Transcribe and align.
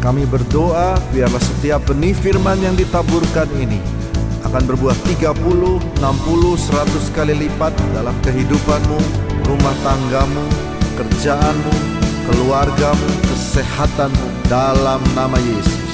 Kami 0.00 0.24
berdoa 0.24 0.96
biarlah 1.12 1.44
setiap 1.44 1.84
benih 1.84 2.16
firman 2.16 2.56
yang 2.64 2.72
ditaburkan 2.72 3.44
ini 3.60 3.76
akan 4.48 4.64
berbuah 4.64 4.96
30, 5.04 5.36
60, 5.36 6.00
100 6.00 7.12
kali 7.12 7.36
lipat 7.36 7.76
dalam 7.92 8.16
kehidupanmu, 8.24 8.96
rumah 9.44 9.76
tanggamu, 9.84 10.40
kerjaanmu, 10.96 11.74
keluargamu, 12.32 13.08
kesehatanmu 13.28 14.48
dalam 14.48 15.04
nama 15.12 15.36
Yesus. 15.36 15.92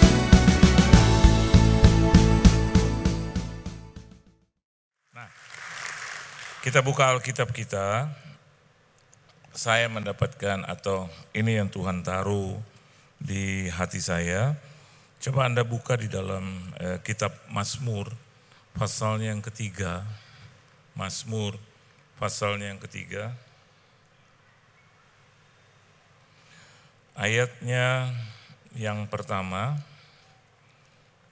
Kita 6.62 6.78
buka 6.78 7.10
Alkitab 7.10 7.50
kita. 7.50 8.06
Saya 9.50 9.90
mendapatkan 9.90 10.62
atau 10.62 11.10
ini 11.34 11.58
yang 11.58 11.66
Tuhan 11.66 12.06
taruh 12.06 12.75
di 13.26 13.66
hati 13.66 13.98
saya. 13.98 14.54
Coba 15.18 15.50
Anda 15.50 15.66
buka 15.66 15.98
di 15.98 16.06
dalam 16.06 16.70
eh, 16.78 17.02
kitab 17.02 17.34
Mazmur 17.50 18.14
pasalnya 18.78 19.34
yang 19.34 19.42
ketiga. 19.42 20.06
Mazmur 20.94 21.58
pasalnya 22.22 22.70
yang 22.70 22.78
ketiga. 22.78 23.34
Ayatnya 27.18 28.14
yang 28.78 29.10
pertama. 29.10 29.82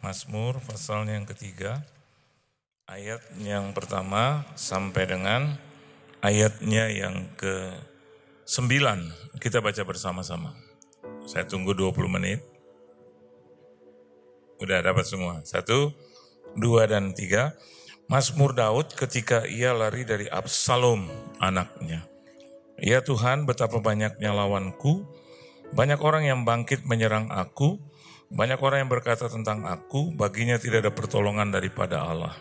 Mazmur 0.02 0.58
pasalnya 0.66 1.14
yang 1.14 1.28
ketiga. 1.30 1.78
Ayat 2.84 3.24
yang 3.40 3.72
pertama 3.72 4.44
sampai 4.58 5.08
dengan 5.08 5.56
ayatnya 6.20 6.92
yang 6.92 7.30
ke 7.38 7.72
sembilan. 8.44 9.08
Kita 9.40 9.64
baca 9.64 9.80
bersama-sama. 9.88 10.63
Saya 11.24 11.48
tunggu 11.48 11.72
20 11.72 12.04
menit. 12.08 12.44
Udah 14.60 14.84
dapat 14.84 15.08
semua. 15.08 15.40
Satu, 15.42 15.92
dua, 16.52 16.84
dan 16.84 17.16
tiga. 17.16 17.56
Mazmur 18.04 18.52
Daud 18.52 18.92
ketika 18.92 19.48
ia 19.48 19.72
lari 19.72 20.04
dari 20.04 20.28
Absalom 20.28 21.08
anaknya. 21.40 22.04
Ya 22.76 23.00
Tuhan 23.00 23.48
betapa 23.48 23.80
banyaknya 23.80 24.36
lawanku, 24.36 25.08
banyak 25.72 25.96
orang 26.04 26.28
yang 26.28 26.44
bangkit 26.44 26.84
menyerang 26.84 27.32
aku, 27.32 27.80
banyak 28.28 28.60
orang 28.60 28.84
yang 28.84 28.90
berkata 28.92 29.32
tentang 29.32 29.64
aku, 29.64 30.12
baginya 30.12 30.60
tidak 30.60 30.84
ada 30.84 30.92
pertolongan 30.92 31.48
daripada 31.48 32.04
Allah. 32.04 32.36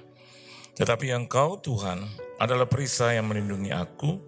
Tetapi 0.76 1.16
engkau 1.16 1.62
Tuhan 1.62 2.04
adalah 2.42 2.68
perisai 2.68 3.16
yang 3.16 3.32
melindungi 3.32 3.72
aku, 3.72 4.20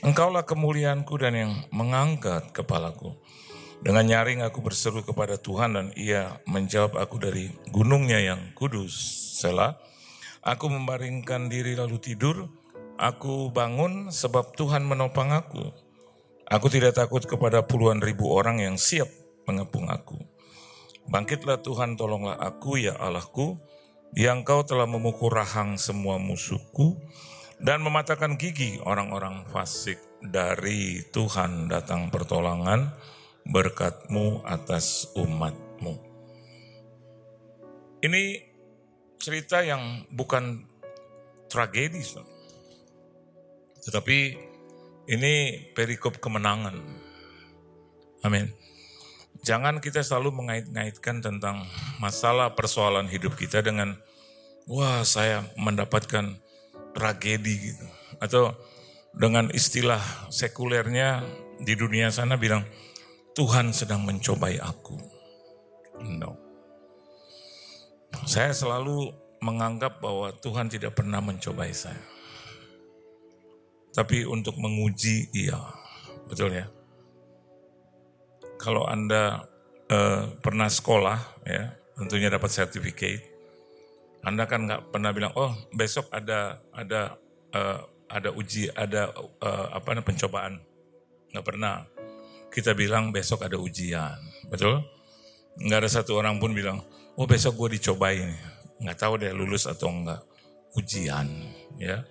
engkaulah 0.00 0.48
kemuliaanku 0.48 1.14
dan 1.20 1.34
yang 1.36 1.52
mengangkat 1.68 2.48
kepalaku. 2.54 3.12
Dengan 3.78 4.10
nyaring 4.10 4.42
aku 4.42 4.58
berseru 4.58 5.06
kepada 5.06 5.38
Tuhan 5.38 5.78
dan 5.78 5.86
ia 5.94 6.42
menjawab 6.50 6.98
aku 6.98 7.22
dari 7.22 7.54
gunungnya 7.70 8.18
yang 8.18 8.50
kudus. 8.58 8.94
Selah, 9.38 9.78
aku 10.42 10.66
membaringkan 10.66 11.46
diri 11.46 11.78
lalu 11.78 12.02
tidur, 12.02 12.50
aku 12.98 13.54
bangun 13.54 14.10
sebab 14.10 14.50
Tuhan 14.58 14.82
menopang 14.82 15.30
aku. 15.30 15.70
Aku 16.50 16.66
tidak 16.66 16.98
takut 16.98 17.22
kepada 17.22 17.62
puluhan 17.62 18.02
ribu 18.02 18.26
orang 18.34 18.58
yang 18.58 18.74
siap 18.74 19.06
mengepung 19.46 19.86
aku. 19.86 20.18
Bangkitlah 21.06 21.62
Tuhan, 21.62 21.94
tolonglah 21.94 22.34
aku 22.34 22.82
ya 22.82 22.98
Allahku, 22.98 23.62
yang 24.18 24.42
kau 24.42 24.66
telah 24.66 24.90
memukul 24.90 25.30
rahang 25.30 25.78
semua 25.78 26.18
musuhku 26.18 26.98
dan 27.62 27.84
mematahkan 27.84 28.34
gigi 28.34 28.82
orang-orang 28.82 29.46
fasik 29.46 30.02
dari 30.18 31.04
Tuhan 31.14 31.70
datang 31.70 32.10
pertolongan 32.10 32.90
berkatmu 33.48 34.44
atas 34.44 35.08
umatmu. 35.16 35.96
Ini 38.04 38.22
cerita 39.18 39.64
yang 39.64 40.06
bukan 40.12 40.62
tragedi, 41.48 42.04
tetapi 43.82 44.18
ini 45.08 45.34
perikop 45.72 46.20
kemenangan. 46.20 46.76
Amin. 48.22 48.52
Jangan 49.42 49.80
kita 49.80 50.04
selalu 50.04 50.44
mengait-ngaitkan 50.44 51.24
tentang 51.24 51.64
masalah 52.02 52.52
persoalan 52.52 53.08
hidup 53.08 53.32
kita 53.38 53.64
dengan 53.64 53.96
wah 54.68 55.00
saya 55.08 55.46
mendapatkan 55.56 56.36
tragedi 56.92 57.72
gitu. 57.72 57.86
Atau 58.20 58.52
dengan 59.16 59.48
istilah 59.54 60.02
sekulernya 60.28 61.24
di 61.58 61.74
dunia 61.74 62.12
sana 62.12 62.36
bilang 62.36 62.62
Tuhan 63.38 63.70
sedang 63.70 64.02
mencobai 64.02 64.58
aku. 64.58 64.98
No. 66.02 66.34
Saya 68.26 68.50
selalu 68.50 69.14
menganggap 69.38 70.02
bahwa 70.02 70.34
Tuhan 70.42 70.66
tidak 70.66 70.98
pernah 70.98 71.22
mencobai 71.22 71.70
saya. 71.70 72.02
Tapi 73.94 74.26
untuk 74.26 74.58
menguji 74.58 75.30
iya. 75.30 75.62
Betul 76.26 76.58
ya? 76.58 76.66
kalau 78.58 78.84
Anda 78.84 79.46
uh, 79.88 80.34
pernah 80.42 80.66
sekolah, 80.66 81.46
ya 81.46 81.78
tentunya 81.94 82.28
dapat 82.28 82.50
sertifikat, 82.50 83.22
Anda 84.26 84.44
kan 84.50 84.66
nggak 84.66 84.90
pernah 84.90 85.14
bilang, 85.14 85.32
oh 85.38 85.54
besok 85.72 86.10
ada 86.10 86.58
ada 86.74 87.16
uh, 87.54 87.86
ada 88.10 88.34
uji, 88.34 88.68
ada 88.74 89.14
uh, 89.40 89.66
apa 89.72 90.02
pencobaan, 90.02 90.58
nggak 91.32 91.46
pernah. 91.46 91.86
Kita 92.48 92.72
bilang 92.72 93.14
besok 93.14 93.44
ada 93.44 93.60
ujian, 93.60 94.18
betul? 94.48 94.82
Nggak 95.58 95.78
ada 95.84 95.90
satu 95.90 96.18
orang 96.18 96.40
pun 96.40 96.56
bilang, 96.56 96.82
oh 97.14 97.26
besok 97.28 97.54
gue 97.60 97.78
dicobain, 97.78 98.34
nggak 98.80 98.98
tahu 98.98 99.20
deh 99.20 99.30
lulus 99.34 99.68
atau 99.68 99.90
enggak 99.90 100.22
ujian, 100.74 101.28
ya. 101.76 102.02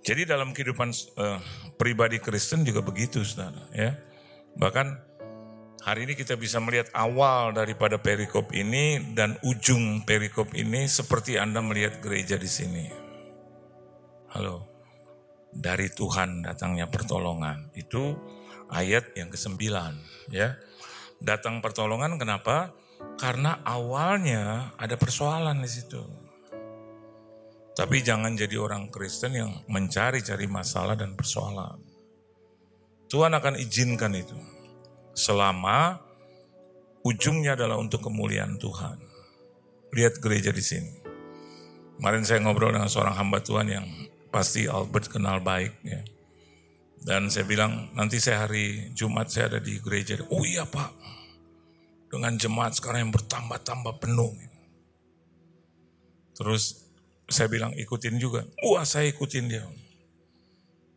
Jadi 0.00 0.24
dalam 0.24 0.56
kehidupan 0.56 0.90
uh, 1.20 1.38
pribadi 1.76 2.18
Kristen 2.18 2.64
juga 2.64 2.80
begitu, 2.80 3.20
saudara, 3.22 3.68
ya. 3.72 3.94
Bahkan 4.56 5.10
Hari 5.80 6.04
ini 6.04 6.12
kita 6.12 6.36
bisa 6.36 6.60
melihat 6.60 6.92
awal 6.92 7.56
daripada 7.56 7.96
perikop 7.96 8.52
ini 8.52 9.16
dan 9.16 9.40
ujung 9.40 10.04
perikop 10.04 10.52
ini 10.52 10.84
seperti 10.84 11.40
Anda 11.40 11.64
melihat 11.64 12.04
gereja 12.04 12.36
di 12.36 12.44
sini. 12.44 12.84
Halo. 14.36 14.68
Dari 15.48 15.88
Tuhan 15.88 16.44
datangnya 16.44 16.84
pertolongan. 16.84 17.72
Itu 17.72 18.12
ayat 18.70 19.14
yang 19.18 19.28
ke-9 19.28 19.60
ya. 20.32 20.56
Datang 21.20 21.60
pertolongan 21.60 22.16
kenapa? 22.16 22.72
Karena 23.20 23.60
awalnya 23.66 24.72
ada 24.80 24.96
persoalan 24.96 25.60
di 25.60 25.68
situ. 25.68 26.00
Tapi 27.76 28.00
jangan 28.00 28.36
jadi 28.36 28.56
orang 28.56 28.88
Kristen 28.88 29.36
yang 29.36 29.52
mencari-cari 29.68 30.48
masalah 30.48 30.96
dan 30.96 31.14
persoalan. 31.16 31.80
Tuhan 33.10 33.32
akan 33.34 33.58
izinkan 33.58 34.14
itu 34.14 34.38
selama 35.16 35.98
ujungnya 37.02 37.58
adalah 37.58 37.76
untuk 37.76 38.04
kemuliaan 38.06 38.56
Tuhan. 38.56 38.98
Lihat 39.90 40.22
gereja 40.22 40.54
di 40.54 40.62
sini. 40.62 40.94
Kemarin 41.98 42.24
saya 42.24 42.40
ngobrol 42.40 42.72
dengan 42.72 42.88
seorang 42.88 43.18
hamba 43.18 43.42
Tuhan 43.42 43.66
yang 43.68 43.86
pasti 44.30 44.70
Albert 44.70 45.10
kenal 45.10 45.42
baik 45.42 45.74
ya. 45.82 46.00
Dan 47.00 47.32
saya 47.32 47.48
bilang 47.48 47.88
nanti 47.96 48.20
saya 48.20 48.44
hari 48.44 48.92
Jumat 48.92 49.32
saya 49.32 49.56
ada 49.56 49.60
di 49.60 49.80
gereja. 49.80 50.20
Oh 50.28 50.44
iya 50.44 50.68
Pak, 50.68 50.90
dengan 52.12 52.36
jemaat 52.36 52.76
sekarang 52.76 53.08
yang 53.08 53.14
bertambah-tambah 53.14 54.02
penuh. 54.02 54.36
Terus 56.36 56.84
saya 57.30 57.48
bilang 57.48 57.72
ikutin 57.72 58.20
juga. 58.20 58.44
Wah 58.68 58.84
saya 58.84 59.08
ikutin 59.08 59.48
dia. 59.48 59.64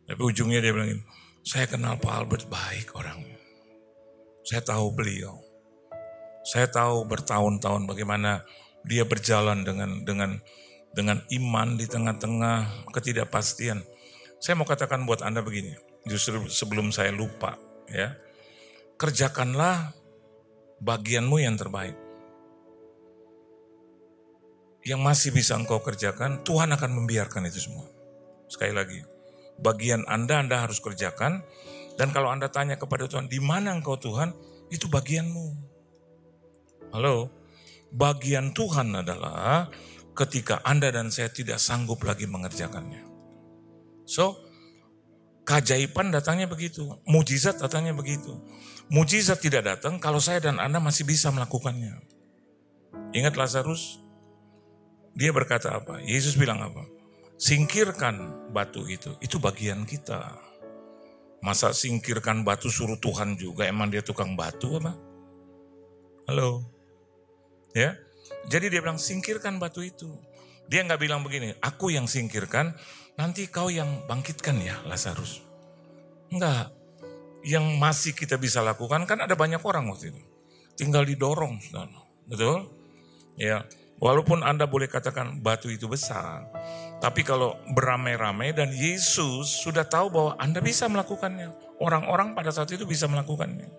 Tapi 0.04 0.20
ujungnya 0.20 0.60
dia 0.60 0.76
bilang, 0.76 1.00
saya 1.40 1.64
kenal 1.64 1.96
Pak 1.96 2.12
Albert 2.12 2.44
baik 2.52 2.92
orangnya. 2.92 3.40
Saya 4.44 4.60
tahu 4.60 4.92
beliau. 4.92 5.40
Saya 6.44 6.68
tahu 6.68 7.08
bertahun-tahun 7.08 7.88
bagaimana 7.88 8.44
dia 8.84 9.08
berjalan 9.08 9.64
dengan 9.64 10.04
dengan 10.04 10.36
dengan 10.92 11.24
iman 11.32 11.80
di 11.80 11.88
tengah-tengah 11.88 12.88
ketidakpastian. 12.92 13.80
Saya 14.36 14.54
mau 14.60 14.68
katakan 14.68 15.08
buat 15.08 15.24
Anda 15.24 15.40
begini, 15.40 15.72
justru 16.08 16.44
sebelum 16.48 16.92
saya 16.92 17.10
lupa 17.10 17.56
ya. 17.88 18.16
Kerjakanlah 18.94 19.92
bagianmu 20.78 21.42
yang 21.42 21.58
terbaik. 21.58 21.98
Yang 24.84 25.00
masih 25.00 25.30
bisa 25.32 25.56
engkau 25.56 25.80
kerjakan, 25.80 26.44
Tuhan 26.44 26.68
akan 26.76 26.90
membiarkan 26.92 27.48
itu 27.48 27.56
semua. 27.56 27.88
Sekali 28.52 28.76
lagi, 28.76 29.00
bagian 29.58 30.04
Anda 30.04 30.44
Anda 30.44 30.60
harus 30.60 30.78
kerjakan, 30.78 31.40
dan 31.96 32.12
kalau 32.12 32.28
Anda 32.28 32.52
tanya 32.52 32.76
kepada 32.76 33.08
Tuhan, 33.08 33.32
di 33.32 33.40
mana 33.40 33.72
engkau 33.72 33.96
Tuhan? 33.96 34.36
Itu 34.68 34.92
bagianmu. 34.92 35.46
Halo, 36.92 37.32
bagian 37.90 38.52
Tuhan 38.52 38.92
adalah 38.92 39.72
ketika 40.12 40.60
Anda 40.62 40.92
dan 40.92 41.08
saya 41.08 41.32
tidak 41.32 41.58
sanggup 41.58 42.04
lagi 42.04 42.28
mengerjakannya. 42.28 43.02
So, 44.04 44.43
Keajaiban 45.44 46.08
datangnya 46.08 46.48
begitu, 46.48 46.88
mujizat 47.04 47.60
datangnya 47.60 47.92
begitu. 47.92 48.32
Mujizat 48.88 49.40
tidak 49.44 49.64
datang 49.64 50.00
kalau 50.00 50.16
saya 50.16 50.40
dan 50.40 50.56
Anda 50.56 50.80
masih 50.80 51.04
bisa 51.04 51.28
melakukannya. 51.28 52.00
Ingat 53.12 53.36
Lazarus? 53.36 54.00
Dia 55.12 55.30
berkata 55.30 55.76
apa? 55.76 56.00
Yesus 56.00 56.34
bilang 56.34 56.64
apa? 56.64 56.88
Singkirkan 57.36 58.48
batu 58.56 58.88
itu. 58.88 59.14
Itu 59.20 59.36
bagian 59.36 59.84
kita. 59.84 60.40
Masa 61.44 61.76
singkirkan 61.76 62.40
batu 62.40 62.72
suruh 62.72 62.96
Tuhan 62.96 63.36
juga? 63.36 63.68
Emang 63.68 63.92
dia 63.92 64.00
tukang 64.00 64.32
batu 64.32 64.80
apa? 64.80 64.96
Halo? 66.24 66.64
Ya? 67.76 68.00
Jadi 68.48 68.72
dia 68.72 68.80
bilang 68.80 68.96
singkirkan 68.96 69.60
batu 69.60 69.84
itu. 69.84 70.08
Dia 70.72 70.80
nggak 70.88 71.00
bilang 71.04 71.20
begini, 71.20 71.52
aku 71.60 71.92
yang 71.92 72.08
singkirkan, 72.08 72.72
nanti 73.14 73.46
kau 73.50 73.70
yang 73.70 74.06
bangkitkan 74.06 74.58
ya 74.62 74.78
Lazarus. 74.86 75.42
Enggak. 76.30 76.70
Yang 77.44 77.66
masih 77.76 78.12
kita 78.16 78.40
bisa 78.40 78.64
lakukan 78.64 79.04
kan 79.04 79.20
ada 79.20 79.36
banyak 79.36 79.60
orang 79.62 79.90
waktu 79.92 80.10
itu. 80.10 80.22
Tinggal 80.74 81.04
didorong. 81.04 81.60
Betul? 82.26 82.66
Ya. 83.36 83.68
Walaupun 84.02 84.42
Anda 84.42 84.66
boleh 84.66 84.90
katakan 84.90 85.38
batu 85.38 85.70
itu 85.70 85.86
besar, 85.86 86.50
tapi 86.98 87.22
kalau 87.22 87.54
beramai-ramai 87.78 88.50
dan 88.50 88.74
Yesus 88.74 89.62
sudah 89.62 89.86
tahu 89.86 90.10
bahwa 90.10 90.32
Anda 90.34 90.58
bisa 90.58 90.90
melakukannya. 90.90 91.78
Orang-orang 91.78 92.34
pada 92.34 92.50
saat 92.50 92.74
itu 92.74 92.82
bisa 92.90 93.06
melakukannya. 93.06 93.70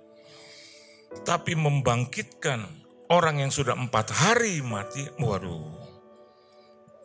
Tapi 1.28 1.60
membangkitkan 1.60 2.64
orang 3.12 3.44
yang 3.44 3.52
sudah 3.52 3.76
empat 3.76 4.16
hari 4.16 4.64
mati, 4.64 5.04
waduh. 5.20 5.68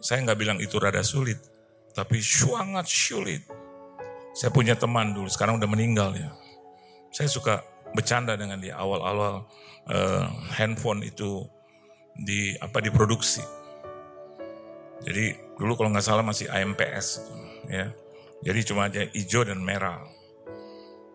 Saya 0.00 0.24
nggak 0.24 0.38
bilang 0.38 0.58
itu 0.62 0.78
rada 0.78 1.02
sulit, 1.02 1.42
tapi 1.94 2.22
sangat 2.22 2.86
sulit. 2.86 3.42
Saya 4.30 4.54
punya 4.54 4.78
teman 4.78 5.10
dulu, 5.10 5.26
sekarang 5.26 5.58
udah 5.58 5.68
meninggal 5.70 6.14
ya. 6.14 6.30
Saya 7.10 7.26
suka 7.26 7.66
bercanda 7.90 8.38
dengan 8.38 8.62
dia 8.62 8.78
awal-awal 8.78 9.42
uh, 9.90 10.24
handphone 10.54 11.02
itu 11.02 11.42
di 12.14 12.54
apa 12.62 12.78
diproduksi. 12.78 13.42
Jadi 15.00 15.34
dulu 15.56 15.74
kalau 15.74 15.90
nggak 15.90 16.04
salah 16.04 16.22
masih 16.22 16.46
AMPS 16.46 17.26
ya. 17.66 17.90
Jadi 18.40 18.60
cuma 18.64 18.88
aja 18.88 19.04
hijau 19.12 19.44
dan 19.44 19.60
merah. 19.60 20.00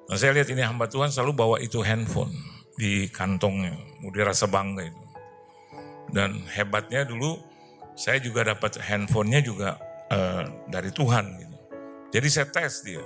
Nah 0.05 0.17
saya 0.17 0.37
lihat 0.37 0.49
ini 0.53 0.61
hamba 0.61 0.85
Tuhan 0.85 1.09
selalu 1.09 1.33
bawa 1.33 1.57
itu 1.61 1.81
handphone 1.81 2.33
di 2.77 3.09
kantongnya. 3.09 3.73
Dia 4.13 4.25
rasa 4.27 4.45
bangga 4.45 4.85
itu. 4.85 5.03
Dan 6.13 6.45
hebatnya 6.53 7.07
dulu 7.07 7.39
saya 7.97 8.21
juga 8.21 8.45
dapat 8.45 8.77
handphonenya 8.77 9.41
juga 9.41 9.79
uh, 10.15 10.43
dari 10.71 10.89
Tuhan 10.95 11.25
gitu. 11.35 11.57
Jadi 12.15 12.27
saya 12.31 12.47
tes 12.47 12.81
dia. 12.87 13.03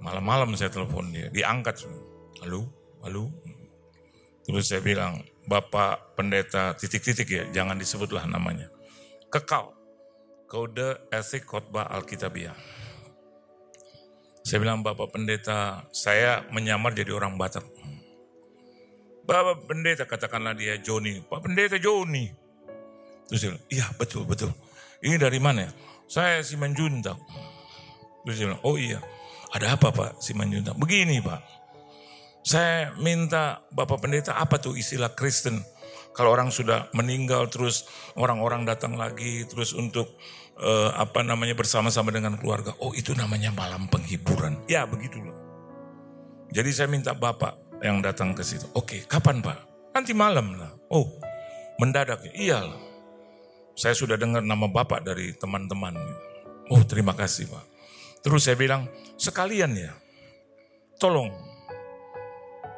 Malam-malam 0.00 0.56
saya 0.56 0.72
telepon 0.72 1.12
dia, 1.12 1.28
diangkat. 1.30 1.84
Halo, 2.42 2.66
halo. 3.04 3.28
Terus 4.48 4.66
saya 4.66 4.80
bilang, 4.80 5.20
Bapak 5.44 6.16
Pendeta 6.16 6.72
titik-titik 6.74 7.28
ya, 7.28 7.44
jangan 7.52 7.76
disebutlah 7.76 8.24
namanya. 8.24 8.72
Kekal, 9.28 9.76
kode 10.48 11.04
etik 11.12 11.44
khotbah 11.44 11.86
Alkitabiah. 11.92 12.56
Saya 14.40 14.58
bilang, 14.64 14.80
Bapak 14.80 15.12
Pendeta, 15.12 15.84
saya 15.92 16.48
menyamar 16.48 16.96
jadi 16.96 17.12
orang 17.12 17.36
Batak. 17.36 17.62
Bapak 19.28 19.68
Pendeta, 19.68 20.08
katakanlah 20.08 20.56
dia 20.56 20.80
Joni. 20.80 21.20
Pak 21.22 21.44
Pendeta 21.44 21.76
Joni. 21.76 22.32
Terus 23.28 23.38
dia 23.38 23.48
bilang, 23.52 23.66
iya 23.68 23.86
betul, 24.00 24.24
betul. 24.24 24.50
Ini 25.04 25.20
dari 25.20 25.38
mana 25.38 25.68
ya? 25.68 25.72
Saya 26.10 26.42
Simanjuntak. 26.42 27.14
Terus 28.26 28.34
dia 28.34 28.50
bilang, 28.50 28.62
oh 28.66 28.74
iya. 28.74 28.98
Ada 29.54 29.78
apa 29.78 29.94
Pak 29.94 30.18
Simanjuntak? 30.18 30.74
Begini 30.74 31.22
Pak. 31.22 31.62
Saya 32.42 32.90
minta 32.98 33.62
Bapak 33.70 34.02
Pendeta 34.02 34.34
apa 34.34 34.58
tuh 34.58 34.74
istilah 34.74 35.14
Kristen? 35.14 35.62
Kalau 36.10 36.34
orang 36.34 36.50
sudah 36.50 36.90
meninggal 36.98 37.46
terus 37.46 37.86
orang-orang 38.18 38.66
datang 38.66 38.98
lagi 38.98 39.46
terus 39.46 39.70
untuk 39.70 40.18
uh, 40.58 40.90
apa 40.98 41.22
namanya 41.22 41.54
bersama-sama 41.54 42.10
dengan 42.10 42.34
keluarga. 42.34 42.74
Oh 42.82 42.90
itu 42.90 43.14
namanya 43.14 43.54
malam 43.54 43.86
penghiburan. 43.86 44.58
Ya 44.66 44.90
begitulah. 44.90 45.38
Jadi 46.50 46.70
saya 46.74 46.90
minta 46.90 47.14
Bapak 47.14 47.78
yang 47.86 48.02
datang 48.02 48.34
ke 48.34 48.42
situ. 48.42 48.66
Oke, 48.74 49.06
kapan 49.06 49.38
Pak? 49.38 49.94
Nanti 49.94 50.10
malam 50.10 50.58
lah. 50.58 50.74
Oh, 50.90 51.06
mendadak 51.78 52.26
ya? 52.26 52.32
Iyalah. 52.34 52.89
Saya 53.74 53.94
sudah 53.96 54.20
dengar 54.20 54.44
nama 54.44 54.66
Bapak 54.68 55.04
dari 55.06 55.32
teman-teman. 55.34 55.96
Oh, 56.70 56.82
terima 56.86 57.16
kasih 57.16 57.50
Pak. 57.50 57.64
Terus 58.20 58.44
saya 58.44 58.56
bilang, 58.58 58.86
sekalian 59.16 59.72
ya, 59.72 59.96
tolong 61.00 61.32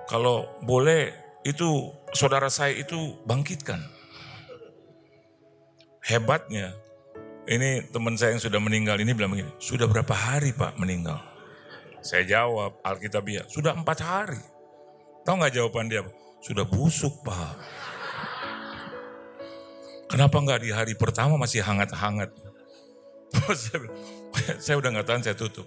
kalau 0.07 0.47
boleh 0.63 1.11
itu 1.43 1.91
saudara 2.15 2.47
saya 2.53 2.77
itu 2.79 3.19
bangkitkan. 3.27 3.83
Hebatnya, 6.03 6.75
ini 7.47 7.87
teman 7.91 8.15
saya 8.19 8.35
yang 8.35 8.43
sudah 8.43 8.59
meninggal 8.59 8.99
ini 8.99 9.15
bilang 9.15 9.35
begini, 9.35 9.51
sudah 9.59 9.87
berapa 9.87 10.15
hari 10.15 10.55
Pak 10.55 10.79
meninggal? 10.79 11.19
Saya 12.03 12.27
jawab, 12.27 12.83
Alkitabiah, 12.83 13.47
sudah 13.47 13.75
empat 13.75 13.99
hari. 14.03 14.43
Tahu 15.23 15.35
nggak 15.39 15.55
jawaban 15.55 15.87
dia? 15.87 16.03
Sudah 16.43 16.67
busuk 16.67 17.23
Pak. 17.23 17.55
Kenapa 20.13 20.37
nggak 20.45 20.61
di 20.61 20.71
hari 20.77 20.93
pertama 20.93 21.41
masih 21.41 21.65
hangat-hangat? 21.65 22.29
saya 24.61 24.77
udah 24.77 24.93
nggak 24.93 25.07
tahan, 25.09 25.23
saya 25.25 25.33
tutup. 25.33 25.65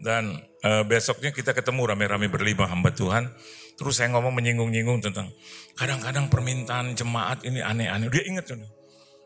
Dan 0.00 0.40
uh, 0.64 0.80
besoknya 0.88 1.28
kita 1.28 1.52
ketemu 1.52 1.92
rame-rame 1.92 2.32
berlima 2.32 2.64
hamba 2.64 2.88
Tuhan. 2.88 3.28
Terus 3.76 4.00
saya 4.00 4.08
ngomong 4.16 4.32
menyinggung-nyinggung 4.32 5.04
tentang 5.04 5.28
kadang-kadang 5.76 6.32
permintaan 6.32 6.96
jemaat 6.96 7.44
ini 7.44 7.60
aneh-aneh. 7.60 8.08
Dia 8.08 8.24
ingat 8.24 8.48
tuh. 8.48 8.64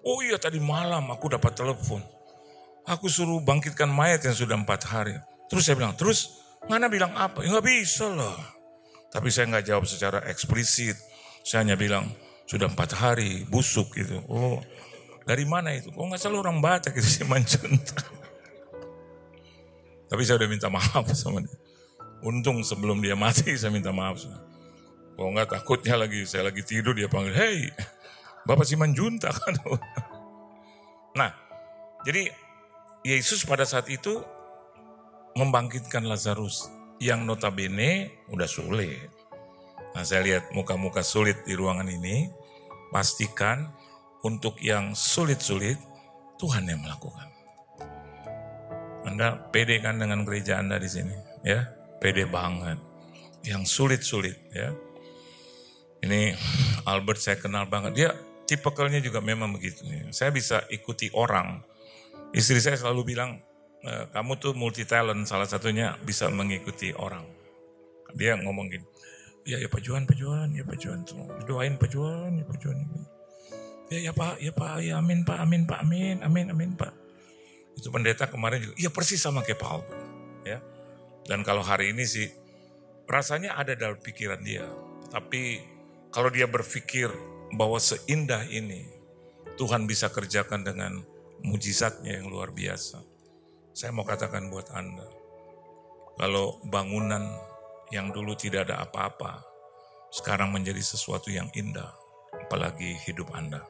Oh 0.02 0.18
iya 0.26 0.34
tadi 0.34 0.58
malam 0.58 1.06
aku 1.14 1.30
dapat 1.30 1.54
telepon. 1.54 2.02
Aku 2.90 3.06
suruh 3.06 3.38
bangkitkan 3.46 3.86
mayat 3.86 4.26
yang 4.26 4.34
sudah 4.34 4.58
empat 4.58 4.82
hari. 4.90 5.14
Terus 5.46 5.62
saya 5.62 5.78
bilang, 5.78 5.94
terus 5.94 6.42
mana 6.66 6.90
bilang 6.90 7.14
apa? 7.14 7.46
Ya 7.46 7.54
nggak 7.54 7.66
bisa 7.70 8.10
lah. 8.10 8.34
Tapi 9.14 9.30
saya 9.30 9.46
nggak 9.46 9.66
jawab 9.70 9.86
secara 9.86 10.18
eksplisit. 10.26 10.98
Saya 11.46 11.62
hanya 11.62 11.78
bilang, 11.78 12.10
sudah 12.50 12.66
empat 12.66 12.98
hari, 12.98 13.46
busuk 13.46 13.94
gitu. 13.94 14.18
Oh, 14.26 14.58
dari 15.22 15.46
mana 15.46 15.70
itu? 15.70 15.94
Oh 15.94 16.10
nggak 16.10 16.18
selalu 16.18 16.50
orang 16.50 16.58
Batak 16.58 16.98
itu 16.98 17.06
si 17.06 17.22
Mancunta. 17.22 18.02
Tapi 20.10 20.22
saya 20.26 20.42
udah 20.42 20.50
minta 20.50 20.66
maaf 20.66 21.06
sama 21.14 21.38
dia. 21.46 21.54
Untung 22.26 22.66
sebelum 22.66 22.98
dia 22.98 23.14
mati 23.14 23.54
saya 23.54 23.70
minta 23.70 23.94
maaf. 23.94 24.26
Kalau 25.14 25.30
nggak 25.30 25.54
takutnya 25.54 25.94
lagi 25.94 26.26
saya 26.26 26.50
lagi 26.50 26.66
tidur 26.66 26.98
dia 26.98 27.06
panggil, 27.06 27.30
hei 27.38 27.70
Bapak 28.42 28.66
Simanjunta 28.66 29.30
kan. 29.38 29.54
nah, 31.14 31.30
jadi 32.02 32.34
Yesus 33.06 33.46
pada 33.46 33.62
saat 33.62 33.86
itu 33.86 34.18
membangkitkan 35.38 36.02
Lazarus 36.02 36.66
yang 36.98 37.22
notabene 37.22 38.10
udah 38.34 38.50
sulit. 38.50 39.06
Nah 39.94 40.02
saya 40.02 40.26
lihat 40.26 40.50
muka-muka 40.50 41.06
sulit 41.06 41.46
di 41.46 41.54
ruangan 41.54 41.86
ini, 41.86 42.39
pastikan 42.90 43.70
untuk 44.20 44.60
yang 44.60 44.92
sulit-sulit 44.92 45.80
Tuhan 46.36 46.68
yang 46.68 46.80
melakukan. 46.84 47.28
Anda 49.04 49.40
pede 49.48 49.80
kan 49.80 49.96
dengan 49.96 50.28
gereja 50.28 50.60
Anda 50.60 50.76
di 50.76 50.88
sini, 50.88 51.14
ya? 51.40 51.64
Pede 52.00 52.28
banget. 52.28 52.76
Yang 53.44 53.72
sulit-sulit, 53.72 54.36
ya. 54.52 54.76
Ini 56.00 56.36
Albert 56.88 57.20
saya 57.20 57.36
kenal 57.40 57.68
banget. 57.68 57.92
Dia 57.96 58.10
tipikalnya 58.48 59.00
juga 59.04 59.20
memang 59.20 59.52
begitu. 59.52 59.84
Ya. 59.84 60.08
Saya 60.12 60.32
bisa 60.32 60.64
ikuti 60.72 61.12
orang. 61.12 61.60
Istri 62.32 62.60
saya 62.60 62.76
selalu 62.80 63.12
bilang, 63.12 63.40
e, 63.84 63.92
kamu 64.12 64.32
tuh 64.40 64.52
multi 64.56 64.88
talent. 64.88 65.28
Salah 65.28 65.48
satunya 65.48 65.96
bisa 66.00 66.28
mengikuti 66.32 66.92
orang. 66.96 67.24
Dia 68.16 68.36
ngomong 68.40 68.66
gini, 68.72 68.84
ya 69.44 69.56
ya 69.60 69.68
Pak 69.68 69.80
Juan, 69.82 70.04
Pak 70.04 70.16
Juan, 70.16 70.48
ya 70.52 70.64
Pak 70.64 70.78
Juan, 70.80 71.00
doain 71.48 71.74
Pak 71.76 71.88
Juan, 71.90 72.40
ya 72.40 72.44
Pak 72.44 72.58
Juan. 72.60 72.78
Ya 73.90 73.98
ya 74.10 74.12
Pak, 74.14 74.38
ya 74.38 74.52
Pak, 74.54 74.86
ya 74.86 75.02
amin 75.02 75.26
Pak, 75.26 75.38
amin 75.42 75.62
Pak, 75.66 75.82
amin, 75.82 76.16
amin, 76.22 76.46
amin 76.54 76.70
Pak. 76.78 76.92
Itu 77.74 77.90
pendeta 77.90 78.30
kemarin 78.30 78.62
juga, 78.62 78.74
iya 78.78 78.90
persis 78.92 79.18
sama 79.18 79.42
kayak 79.42 79.58
Pak 79.58 79.70
Albert. 79.70 80.02
Ya. 80.46 80.58
Dan 81.26 81.42
kalau 81.42 81.62
hari 81.66 81.90
ini 81.90 82.06
sih, 82.06 82.30
rasanya 83.10 83.58
ada 83.58 83.74
dalam 83.74 83.98
pikiran 83.98 84.40
dia. 84.46 84.62
Tapi 85.10 85.58
kalau 86.14 86.30
dia 86.30 86.46
berpikir 86.46 87.10
bahwa 87.54 87.82
seindah 87.82 88.46
ini, 88.46 88.86
Tuhan 89.58 89.90
bisa 89.90 90.06
kerjakan 90.08 90.62
dengan 90.62 91.02
mujizatnya 91.42 92.22
yang 92.22 92.30
luar 92.30 92.54
biasa. 92.54 93.02
Saya 93.74 93.90
mau 93.90 94.06
katakan 94.06 94.50
buat 94.54 94.70
Anda, 94.70 95.06
kalau 96.14 96.62
bangunan 96.68 97.26
yang 97.90 98.14
dulu 98.14 98.38
tidak 98.38 98.70
ada 98.70 98.86
apa-apa, 98.86 99.42
sekarang 100.10 100.54
menjadi 100.54 100.82
sesuatu 100.82 101.30
yang 101.30 101.50
indah, 101.54 101.90
apalagi 102.46 102.98
hidup 103.06 103.30
Anda. 103.34 103.62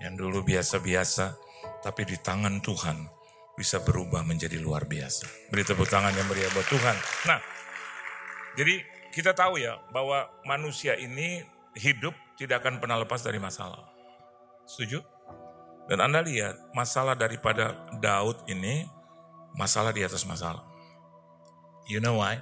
Yang 0.00 0.14
dulu 0.20 0.38
biasa-biasa, 0.44 1.36
tapi 1.80 2.04
di 2.04 2.16
tangan 2.20 2.60
Tuhan 2.60 3.08
bisa 3.54 3.80
berubah 3.80 4.26
menjadi 4.26 4.58
luar 4.60 4.84
biasa. 4.84 5.48
Beri 5.48 5.64
tepuk 5.64 5.88
tangan 5.88 6.12
yang 6.12 6.26
meriah 6.26 6.50
buat 6.52 6.66
Tuhan. 6.66 6.96
Nah, 7.30 7.40
jadi 8.58 8.82
kita 9.14 9.30
tahu 9.32 9.62
ya 9.62 9.78
bahwa 9.94 10.26
manusia 10.42 10.98
ini 10.98 11.46
hidup 11.78 12.12
tidak 12.34 12.66
akan 12.66 12.82
pernah 12.82 12.98
lepas 12.98 13.22
dari 13.22 13.38
masalah. 13.38 13.86
Setuju? 14.66 15.00
Dan 15.86 16.00
Anda 16.00 16.24
lihat 16.24 16.72
masalah 16.72 17.14
daripada 17.14 17.76
Daud 18.00 18.48
ini 18.48 18.88
masalah 19.54 19.94
di 19.94 20.02
atas 20.02 20.24
masalah. 20.26 20.64
You 21.86 22.00
know 22.00 22.18
why? 22.18 22.40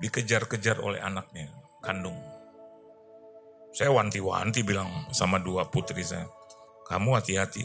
Dikejar-kejar 0.00 0.80
oleh 0.80 1.02
anaknya, 1.02 1.52
kandung. 1.84 2.16
Saya 3.72 3.92
wanti-wanti 3.92 4.64
bilang 4.64 4.88
sama 5.12 5.40
dua 5.40 5.68
putri 5.68 6.04
saya, 6.04 6.28
kamu 6.88 7.16
hati-hati. 7.16 7.64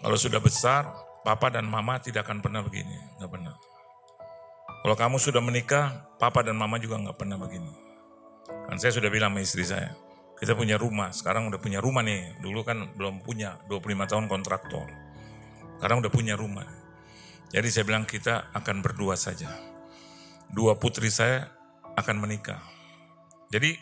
Kalau 0.00 0.18
sudah 0.18 0.42
besar, 0.42 0.90
papa 1.22 1.54
dan 1.54 1.68
mama 1.70 2.02
tidak 2.02 2.26
akan 2.26 2.42
pernah 2.42 2.64
begini. 2.64 2.96
Nggak 3.20 3.30
pernah. 3.30 3.54
Kalau 4.80 4.96
kamu 4.96 5.16
sudah 5.20 5.44
menikah, 5.44 6.08
papa 6.16 6.40
dan 6.40 6.56
mama 6.56 6.80
juga 6.80 6.96
nggak 6.98 7.14
pernah 7.20 7.36
begini. 7.36 7.70
Kan 8.66 8.80
saya 8.80 8.96
sudah 8.96 9.12
bilang 9.12 9.36
sama 9.36 9.44
istri 9.44 9.62
saya, 9.62 9.92
kita 10.40 10.56
punya 10.56 10.80
rumah, 10.80 11.12
sekarang 11.12 11.52
udah 11.52 11.60
punya 11.60 11.84
rumah 11.84 12.00
nih. 12.00 12.40
Dulu 12.40 12.64
kan 12.64 12.96
belum 12.96 13.20
punya, 13.20 13.60
25 13.68 14.08
tahun 14.08 14.24
kontraktor. 14.24 14.88
Sekarang 15.76 16.00
udah 16.00 16.08
punya 16.08 16.32
rumah. 16.32 16.64
Jadi 17.52 17.68
saya 17.68 17.84
bilang 17.84 18.08
kita 18.08 18.48
akan 18.56 18.80
berdua 18.80 19.20
saja. 19.20 19.52
Dua 20.50 20.74
putri 20.74 21.08
saya 21.10 21.46
akan 21.94 22.16
menikah. 22.22 22.58
Jadi 23.50 23.74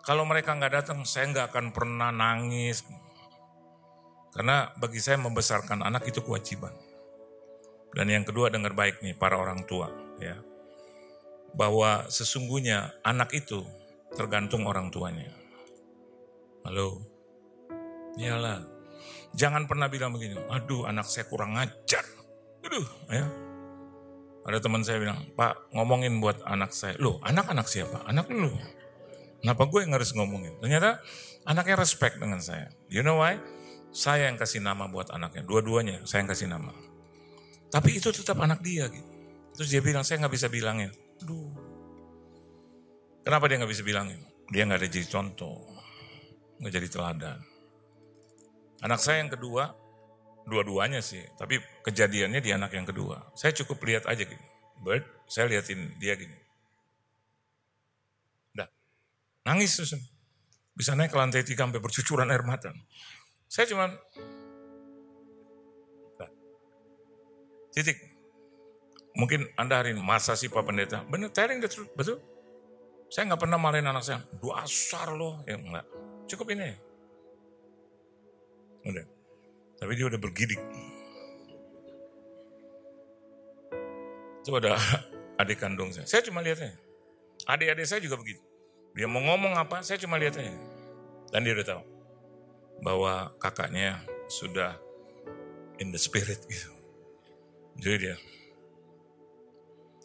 kalau 0.00 0.24
mereka 0.24 0.56
nggak 0.56 0.74
datang, 0.80 1.04
saya 1.04 1.28
nggak 1.28 1.52
akan 1.52 1.66
pernah 1.76 2.08
nangis. 2.08 2.84
Karena 4.30 4.72
bagi 4.78 5.02
saya 5.02 5.20
membesarkan 5.20 5.84
anak 5.84 6.08
itu 6.08 6.24
kewajiban. 6.24 6.72
Dan 7.90 8.06
yang 8.08 8.22
kedua 8.22 8.48
dengar 8.48 8.72
baik 8.72 9.02
nih 9.02 9.18
para 9.18 9.36
orang 9.36 9.66
tua 9.66 9.90
ya. 10.22 10.38
Bahwa 11.52 12.06
sesungguhnya 12.06 12.94
anak 13.02 13.34
itu 13.34 13.66
tergantung 14.14 14.64
orang 14.70 14.88
tuanya. 14.94 15.28
Halo. 16.62 17.02
Iyalah. 18.14 18.62
Jangan 19.34 19.70
pernah 19.70 19.86
bilang 19.86 20.10
begini, 20.10 20.38
aduh 20.50 20.90
anak 20.90 21.06
saya 21.06 21.26
kurang 21.30 21.54
ajar. 21.54 22.02
Aduh, 22.66 22.86
ya. 23.08 23.49
Ada 24.40 24.58
teman 24.64 24.80
saya 24.80 24.98
bilang, 25.00 25.20
Pak 25.36 25.72
ngomongin 25.76 26.16
buat 26.18 26.40
anak 26.48 26.72
saya. 26.72 26.96
Loh, 26.96 27.20
anak-anak 27.20 27.68
siapa? 27.68 28.04
Anak 28.08 28.32
lu. 28.32 28.48
Kenapa 29.40 29.68
gue 29.68 29.80
yang 29.84 29.92
harus 29.96 30.12
ngomongin? 30.16 30.56
Ternyata 30.60 31.00
anaknya 31.44 31.76
respect 31.80 32.20
dengan 32.20 32.40
saya. 32.40 32.68
You 32.88 33.04
know 33.04 33.20
why? 33.20 33.40
Saya 33.90 34.28
yang 34.28 34.40
kasih 34.40 34.64
nama 34.64 34.88
buat 34.88 35.12
anaknya. 35.12 35.44
Dua-duanya 35.44 36.04
saya 36.08 36.24
yang 36.24 36.30
kasih 36.30 36.48
nama. 36.48 36.72
Tapi 37.70 38.00
itu 38.00 38.08
tetap 38.12 38.36
anak 38.40 38.60
dia 38.64 38.88
gitu. 38.88 39.10
Terus 39.56 39.68
dia 39.68 39.82
bilang, 39.84 40.04
saya 40.06 40.24
nggak 40.24 40.34
bisa 40.34 40.48
bilangin. 40.48 40.92
Aduh. 41.20 41.52
Kenapa 43.20 43.44
dia 43.48 43.60
nggak 43.60 43.72
bisa 43.72 43.84
bilangin? 43.84 44.20
Dia 44.48 44.64
nggak 44.64 44.80
ada 44.80 44.88
jadi 44.88 45.06
contoh. 45.08 45.68
Nggak 46.60 46.72
jadi 46.80 46.88
teladan. 46.88 47.38
Anak 48.80 49.00
saya 49.04 49.20
yang 49.20 49.28
kedua, 49.28 49.76
dua-duanya 50.48 51.04
sih. 51.04 51.20
Tapi 51.36 51.60
kejadiannya 51.84 52.40
di 52.40 52.50
anak 52.54 52.72
yang 52.72 52.86
kedua. 52.86 53.32
Saya 53.36 53.52
cukup 53.52 53.82
lihat 53.84 54.04
aja 54.08 54.24
gini. 54.24 54.46
Bird, 54.80 55.04
saya 55.28 55.50
liatin 55.50 55.96
dia 56.00 56.16
gini. 56.16 56.50
Nangis 59.44 59.76
terus. 59.76 59.96
Bisa 60.76 60.96
naik 60.96 61.12
ke 61.12 61.18
lantai 61.18 61.44
tiga 61.44 61.66
sampai 61.66 61.82
bercucuran 61.82 62.28
air 62.30 62.44
mata. 62.44 62.72
Saya 63.50 63.66
cuma 63.68 63.90
titik. 67.74 67.98
Mungkin 69.18 69.42
Anda 69.58 69.82
hari 69.82 69.90
ini, 69.90 70.00
masa 70.00 70.38
sih 70.38 70.46
Pak 70.46 70.62
Pendeta? 70.62 71.02
Benar, 71.10 71.34
telling 71.34 71.58
the 71.58 71.66
truth, 71.66 71.90
betul. 71.98 72.22
Saya 73.10 73.26
nggak 73.26 73.42
pernah 73.42 73.58
marahin 73.58 73.90
anak 73.90 74.06
saya. 74.06 74.22
Dua 74.38 74.62
asar 74.62 75.10
loh. 75.18 75.42
Ya 75.42 75.58
enggak. 75.58 75.82
Cukup 76.30 76.46
ini. 76.54 76.70
Udah. 78.86 79.06
Tapi 79.80 79.92
dia 79.96 80.06
udah 80.06 80.20
bergidik. 80.20 80.60
Itu 84.44 84.52
ada 84.56 84.76
adik 85.40 85.56
kandung 85.56 85.88
saya. 85.88 86.04
Saya 86.04 86.20
cuma 86.28 86.44
lihatnya. 86.44 86.76
Adik-adik 87.48 87.88
saya 87.88 88.04
juga 88.04 88.20
begitu. 88.20 88.44
Dia 88.92 89.08
mau 89.08 89.24
ngomong 89.24 89.56
apa, 89.56 89.80
saya 89.80 89.96
cuma 89.96 90.20
lihat 90.20 90.36
aja. 90.36 90.52
Dan 91.32 91.46
dia 91.46 91.56
udah 91.56 91.66
tahu 91.66 91.82
bahwa 92.84 93.32
kakaknya 93.40 94.02
sudah 94.28 94.76
in 95.80 95.88
the 95.94 96.00
spirit 96.00 96.44
gitu. 96.44 96.70
Jadi 97.80 97.96
dia, 98.10 98.16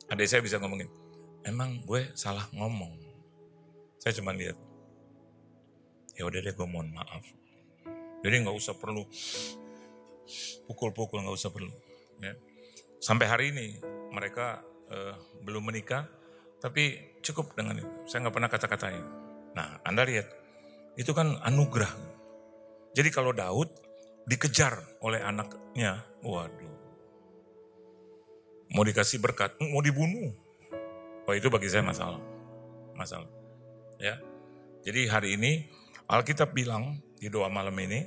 adik 0.08 0.29
saya 0.29 0.39
bisa 0.39 0.62
ngomongin, 0.62 0.88
emang 1.44 1.84
gue 1.84 2.08
salah 2.15 2.48
ngomong. 2.55 2.94
Saya 4.00 4.15
cuma 4.22 4.32
lihat, 4.32 4.55
ya 6.15 6.24
udah 6.29 6.39
deh 6.39 6.53
gue 6.53 6.67
mohon 6.70 6.94
maaf. 6.94 7.25
Jadi 8.22 8.36
nggak 8.46 8.55
usah 8.55 8.77
perlu 8.77 9.03
pukul-pukul 10.70 11.22
nggak 11.22 11.38
usah 11.38 11.51
perlu. 11.53 11.72
Ya. 12.22 12.34
Sampai 13.00 13.29
hari 13.29 13.46
ini 13.53 13.77
mereka 14.12 14.63
uh, 14.89 15.15
belum 15.46 15.70
menikah, 15.70 16.10
tapi 16.60 17.15
cukup 17.22 17.53
dengan 17.53 17.82
itu. 17.82 17.98
Saya 18.10 18.25
nggak 18.25 18.36
pernah 18.36 18.50
kata-katain. 18.50 19.05
Nah, 19.55 19.79
Anda 19.86 20.03
lihat, 20.03 20.27
itu 20.98 21.12
kan 21.13 21.38
anugerah. 21.44 21.91
Jadi 22.96 23.10
kalau 23.12 23.36
Daud 23.36 23.70
dikejar 24.25 24.79
oleh 25.03 25.22
anaknya, 25.22 26.01
waduh. 26.24 26.75
Mau 28.74 28.82
dikasih 28.82 29.22
berkat, 29.22 29.53
mau 29.62 29.84
dibunuh. 29.84 30.34
Oh 31.25 31.34
itu 31.34 31.48
bagi 31.53 31.70
saya 31.70 31.86
masalah. 31.86 32.22
Masalah. 32.98 33.29
Ya. 34.01 34.17
Jadi 34.86 35.10
hari 35.10 35.38
ini 35.38 35.65
Alkitab 36.05 36.53
bilang 36.53 37.01
di 37.17 37.29
doa 37.29 37.50
malam 37.50 37.74
ini, 37.82 38.05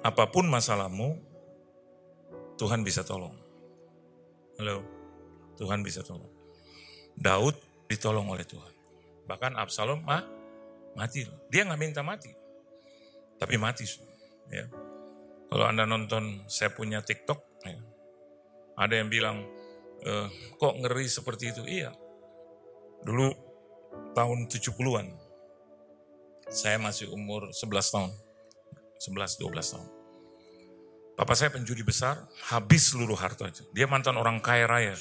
apa 0.00 0.28
pun 0.28 0.48
masalahmu, 0.48 1.20
Tuhan 2.54 2.86
bisa 2.86 3.02
tolong. 3.02 3.34
Halo, 4.58 4.86
Tuhan 5.58 5.82
bisa 5.82 6.06
tolong. 6.06 6.30
Daud 7.18 7.58
ditolong 7.90 8.30
oleh 8.30 8.46
Tuhan. 8.46 8.72
Bahkan 9.26 9.58
Absalom 9.58 10.02
mah 10.06 10.22
mati. 10.94 11.26
Dia 11.50 11.66
nggak 11.66 11.80
minta 11.80 12.02
mati, 12.06 12.30
tapi 13.38 13.58
mati. 13.58 13.86
Ya. 14.50 14.70
Kalau 15.50 15.64
anda 15.66 15.86
nonton 15.86 16.42
saya 16.50 16.70
punya 16.74 17.02
TikTok, 17.02 17.38
ya, 17.62 17.78
ada 18.74 18.94
yang 18.98 19.06
bilang 19.10 19.46
e, 20.02 20.12
kok 20.58 20.74
ngeri 20.82 21.06
seperti 21.06 21.54
itu. 21.54 21.62
Iya, 21.62 21.94
dulu 23.06 23.30
tahun 24.18 24.50
70-an, 24.50 25.06
saya 26.50 26.78
masih 26.82 27.10
umur 27.14 27.54
11 27.54 27.94
tahun, 27.94 28.10
11-12 28.98 29.74
tahun. 29.74 29.88
Papa 31.14 31.38
saya 31.38 31.54
penjudi 31.54 31.86
besar, 31.86 32.26
habis 32.50 32.90
seluruh 32.90 33.14
harta 33.14 33.46
itu. 33.46 33.62
Dia 33.70 33.86
mantan 33.86 34.18
orang 34.18 34.42
kaya 34.42 34.66
raya. 34.66 34.98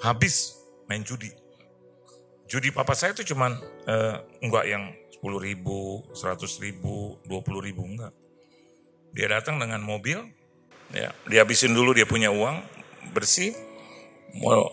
Habis 0.00 0.56
main 0.88 1.04
judi. 1.04 1.28
Judi 2.48 2.72
papa 2.72 2.96
saya 2.96 3.12
itu 3.12 3.32
cuman 3.32 3.56
uh, 3.88 4.16
enggak 4.40 4.64
yang 4.68 4.92
10 5.20 5.24
ribu, 5.40 6.04
100 6.16 6.64
ribu, 6.64 7.20
20 7.28 7.66
ribu, 7.68 7.84
enggak. 7.84 8.12
Dia 9.12 9.28
datang 9.28 9.60
dengan 9.60 9.84
mobil, 9.84 10.20
ya, 10.92 11.12
dia 11.28 11.40
habisin 11.44 11.76
dulu 11.76 11.92
dia 11.92 12.08
punya 12.08 12.32
uang, 12.32 12.64
bersih, 13.12 13.52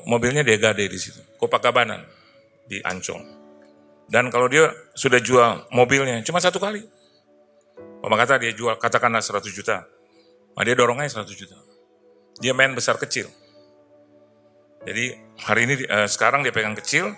mobilnya 0.07 0.47
dia 0.47 0.55
gade 0.55 0.87
di 0.87 0.99
situ. 0.99 1.19
Copacabana 1.35 2.03
di 2.67 2.79
Ancol. 2.83 3.19
Dan 4.09 4.33
kalau 4.33 4.49
dia 4.49 4.73
sudah 4.97 5.21
jual 5.21 5.69
mobilnya 5.69 6.23
cuma 6.25 6.41
satu 6.41 6.57
kali. 6.57 6.81
Papa 7.99 8.15
kata 8.15 8.39
dia 8.39 8.55
jual 8.55 8.79
katakanlah 8.79 9.19
100 9.19 9.43
juta. 9.51 9.83
Nah, 10.55 10.63
dia 10.63 10.75
dorong 10.75 11.03
aja 11.03 11.19
100 11.23 11.35
juta. 11.35 11.55
Dia 12.39 12.55
main 12.55 12.71
besar 12.71 12.95
kecil. 12.95 13.27
Jadi 14.87 15.11
hari 15.43 15.61
ini 15.67 15.75
eh, 15.83 16.07
sekarang 16.07 16.39
dia 16.39 16.55
pegang 16.55 16.75
kecil, 16.75 17.11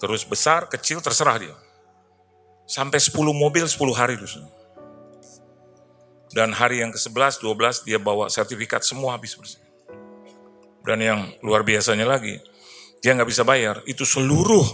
terus 0.00 0.24
besar, 0.24 0.72
kecil 0.72 1.04
terserah 1.04 1.36
dia. 1.36 1.56
Sampai 2.64 2.96
10 2.96 3.12
mobil 3.36 3.68
10 3.68 3.76
hari 3.92 4.16
itu. 4.16 4.40
Dan 6.32 6.50
hari 6.56 6.80
yang 6.80 6.90
ke-11, 6.90 7.44
12 7.44 7.86
dia 7.86 8.00
bawa 8.00 8.26
sertifikat 8.32 8.82
semua 8.82 9.14
habis 9.14 9.36
bersih. 9.36 9.60
Dan 10.82 10.98
yang 11.00 11.20
luar 11.44 11.62
biasanya 11.62 12.08
lagi, 12.08 12.40
dia 13.04 13.12
nggak 13.12 13.28
bisa 13.28 13.44
bayar. 13.44 13.84
Itu 13.84 14.08
seluruh 14.08 14.64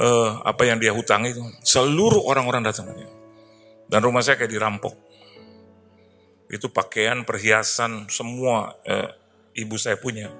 eh, 0.00 0.30
apa 0.40 0.64
yang 0.64 0.80
dia 0.80 0.96
hutang 0.96 1.28
itu, 1.28 1.44
seluruh 1.60 2.24
orang-orang 2.24 2.64
datang 2.64 2.88
ke. 2.88 3.21
Dan 3.92 4.00
rumah 4.00 4.24
saya 4.24 4.40
kayak 4.40 4.56
dirampok. 4.56 4.96
Itu 6.48 6.72
pakaian, 6.72 7.28
perhiasan, 7.28 8.08
semua 8.08 8.72
eh, 8.88 9.12
ibu 9.60 9.76
saya 9.76 10.00
punya 10.00 10.32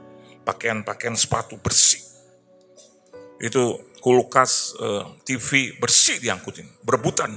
pakaian-pakaian 0.49 1.13
sepatu 1.13 1.61
bersih. 1.61 2.01
Itu 3.37 3.93
kulkas, 4.01 4.73
eh, 4.81 5.05
TV 5.29 5.77
bersih 5.77 6.17
diangkutin, 6.17 6.65
berebutan. 6.81 7.37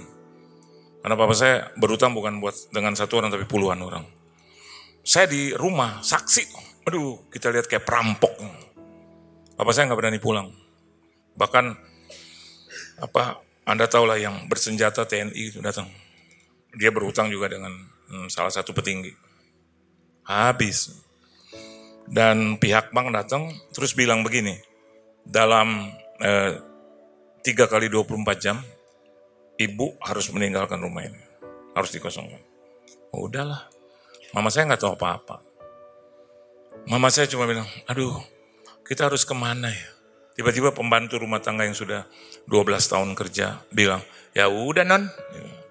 Karena 1.03 1.19
papa 1.19 1.35
saya 1.35 1.67
berutang 1.75 2.15
bukan 2.15 2.39
buat 2.39 2.55
dengan 2.71 2.95
satu 2.95 3.19
orang 3.19 3.35
tapi 3.35 3.43
puluhan 3.43 3.83
orang. 3.83 4.07
saya 5.05 5.29
di 5.29 5.53
rumah, 5.53 6.01
saksi. 6.01 6.49
Aduh, 6.89 7.29
kita 7.29 7.53
lihat 7.53 7.69
kayak 7.69 7.85
perampok. 7.85 8.33
Apa 9.53 9.69
saya 9.69 9.85
nggak 9.85 9.99
berani 10.01 10.17
pulang. 10.17 10.49
Bahkan 11.37 11.65
apa 13.05 13.37
Anda 13.69 13.85
tahu 13.85 14.09
lah 14.09 14.17
yang 14.17 14.49
bersenjata 14.49 15.05
TNI 15.05 15.37
itu 15.37 15.61
datang. 15.61 15.85
Dia 16.75 16.91
berhutang 16.91 17.31
juga 17.31 17.51
dengan 17.51 17.71
hmm, 18.11 18.27
salah 18.27 18.51
satu 18.51 18.75
petinggi. 18.75 19.11
Habis. 20.27 21.03
Dan 22.05 22.61
pihak 22.61 22.93
bank 22.93 23.09
datang 23.09 23.49
terus 23.73 23.97
bilang 23.97 24.21
begini, 24.21 24.53
dalam 25.25 25.89
eh, 26.21 26.53
3 27.41 27.65
kali 27.65 27.89
24 27.89 28.37
jam, 28.37 28.61
ibu 29.57 29.97
harus 30.05 30.29
meninggalkan 30.29 30.77
rumah 30.77 31.07
ini. 31.07 31.21
Harus 31.73 31.91
dikosongkan. 31.97 32.39
Oh, 33.09 33.25
udahlah, 33.25 33.65
Mama 34.35 34.51
saya 34.51 34.67
nggak 34.67 34.83
tahu 34.83 34.99
apa-apa. 34.99 35.39
Mama 36.91 37.07
saya 37.07 37.23
cuma 37.31 37.47
bilang, 37.47 37.63
aduh, 37.87 38.19
kita 38.83 39.07
harus 39.07 39.23
ke 39.23 39.31
mana 39.31 39.71
ya? 39.71 39.89
Tiba-tiba 40.35 40.75
pembantu 40.75 41.15
rumah 41.15 41.39
tangga 41.39 41.63
yang 41.63 41.71
sudah 41.71 42.03
12 42.51 42.91
tahun 42.91 43.15
kerja 43.15 43.63
bilang, 43.71 44.03
ya 44.35 44.51
udah 44.51 44.83
non, 44.83 45.07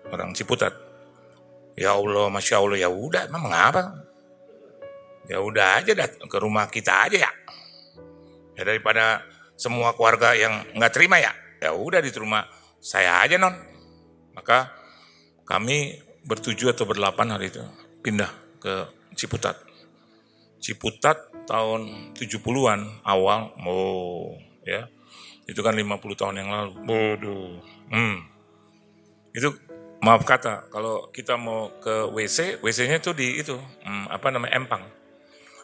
orang 0.08 0.32
Ciputat. 0.32 0.72
Ya 1.74 1.98
Allah, 1.98 2.30
masya 2.30 2.62
Allah, 2.62 2.78
ya 2.78 2.90
udah, 2.90 3.26
emang 3.26 3.50
mengapa? 3.50 4.06
Ya 5.26 5.40
udah 5.40 5.80
aja 5.82 5.92
datang 5.96 6.28
ke 6.28 6.38
rumah 6.38 6.70
kita 6.70 7.10
aja 7.10 7.26
ya. 7.26 7.32
Ya 8.54 8.62
daripada 8.62 9.24
semua 9.58 9.96
keluarga 9.98 10.36
yang 10.36 10.62
nggak 10.76 10.92
terima 10.94 11.18
ya, 11.18 11.34
ya 11.58 11.74
udah 11.74 11.98
di 11.98 12.10
rumah 12.14 12.46
saya 12.78 13.24
aja 13.24 13.40
non. 13.40 13.56
Maka 14.36 14.70
kami 15.48 15.98
bertujuh 16.24 16.70
atau 16.70 16.86
berdelapan 16.86 17.34
hari 17.34 17.50
itu 17.50 17.62
pindah 18.04 18.30
ke 18.62 18.86
Ciputat. 19.14 19.54
Ciputat 20.58 21.30
tahun 21.46 22.12
70-an 22.18 23.06
awal, 23.06 23.54
oh 23.62 24.34
ya, 24.66 24.90
itu 25.46 25.60
kan 25.62 25.76
50 25.76 26.18
tahun 26.18 26.34
yang 26.42 26.50
lalu. 26.50 26.72
Bodoh. 26.82 27.62
Hmm. 27.94 28.26
Itu 29.30 29.54
maaf 30.04 30.28
kata, 30.28 30.68
kalau 30.68 31.08
kita 31.08 31.40
mau 31.40 31.72
ke 31.80 32.12
WC, 32.12 32.60
WC-nya 32.60 33.00
itu 33.00 33.16
di 33.16 33.40
itu, 33.40 33.56
hmm, 33.56 34.12
apa 34.12 34.28
namanya, 34.28 34.60
Empang. 34.60 34.84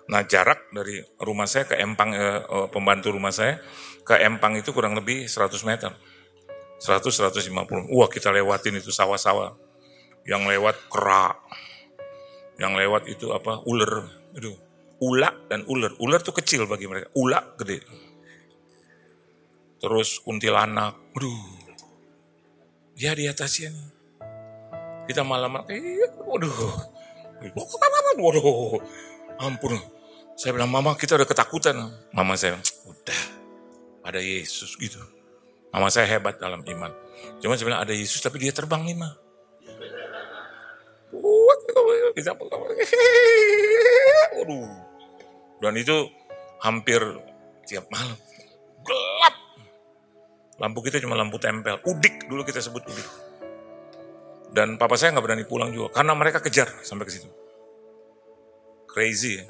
Nah 0.08 0.24
jarak 0.24 0.72
dari 0.72 1.04
rumah 1.20 1.44
saya 1.44 1.68
ke 1.68 1.76
Empang, 1.76 2.16
eh, 2.16 2.40
oh, 2.48 2.72
pembantu 2.72 3.12
rumah 3.12 3.30
saya, 3.30 3.60
ke 4.02 4.16
Empang 4.16 4.56
itu 4.56 4.72
kurang 4.72 4.96
lebih 4.96 5.28
100 5.28 5.60
meter. 5.68 5.92
100-150. 6.80 7.92
Wah 7.92 8.08
kita 8.08 8.32
lewatin 8.32 8.80
itu 8.80 8.88
sawah-sawah. 8.88 9.52
Yang 10.24 10.42
lewat 10.56 10.76
kerak, 10.88 11.36
yang 12.60 12.76
lewat 12.76 13.08
itu 13.08 13.32
apa 13.32 13.64
ular 13.64 14.04
itu 14.36 14.52
ula 15.00 15.32
dan 15.48 15.64
ular 15.64 15.96
ular 15.96 16.20
tuh 16.20 16.36
kecil 16.36 16.68
bagi 16.68 16.84
mereka 16.84 17.08
ula 17.16 17.40
gede 17.56 17.80
terus 19.80 20.20
kuntilanak 20.20 20.92
aduh 21.16 21.72
ya 23.00 23.16
di 23.16 23.24
atasnya 23.24 23.72
nih 23.72 23.99
kita 25.10 25.26
malam 25.26 25.58
eh, 25.66 26.06
waduh 26.22 26.54
waduh 28.22 28.78
ampun 29.42 29.74
saya 30.38 30.54
bilang 30.54 30.70
mama 30.70 30.94
kita 30.94 31.18
udah 31.18 31.26
ketakutan 31.26 31.74
mama 32.14 32.38
saya 32.38 32.54
udah 32.86 33.20
ada 34.06 34.22
Yesus 34.22 34.78
gitu 34.78 35.02
mama 35.74 35.90
saya 35.90 36.06
hebat 36.06 36.38
dalam 36.38 36.62
iman 36.62 36.94
cuma 37.42 37.58
saya 37.58 37.66
bilang 37.66 37.82
ada 37.82 37.90
Yesus 37.90 38.22
tapi 38.22 38.38
dia 38.38 38.54
terbang 38.54 38.86
nih 38.86 38.96
Waduh. 44.38 44.70
Dan 45.60 45.74
itu 45.76 46.06
hampir 46.62 47.02
tiap 47.66 47.86
malam. 47.90 48.16
Gelap. 48.86 49.34
Lampu 50.60 50.80
kita 50.86 51.02
cuma 51.02 51.18
lampu 51.18 51.36
tempel. 51.42 51.82
Udik 51.84 52.30
dulu 52.30 52.46
kita 52.46 52.62
sebut 52.62 52.82
udik. 52.86 53.29
Dan 54.50 54.76
papa 54.76 54.98
saya 54.98 55.14
nggak 55.14 55.24
berani 55.24 55.44
pulang 55.46 55.70
juga. 55.70 55.94
Karena 55.94 56.12
mereka 56.18 56.42
kejar 56.42 56.82
sampai 56.82 57.06
ke 57.06 57.12
situ. 57.14 57.28
Crazy 58.90 59.38
ya. 59.38 59.46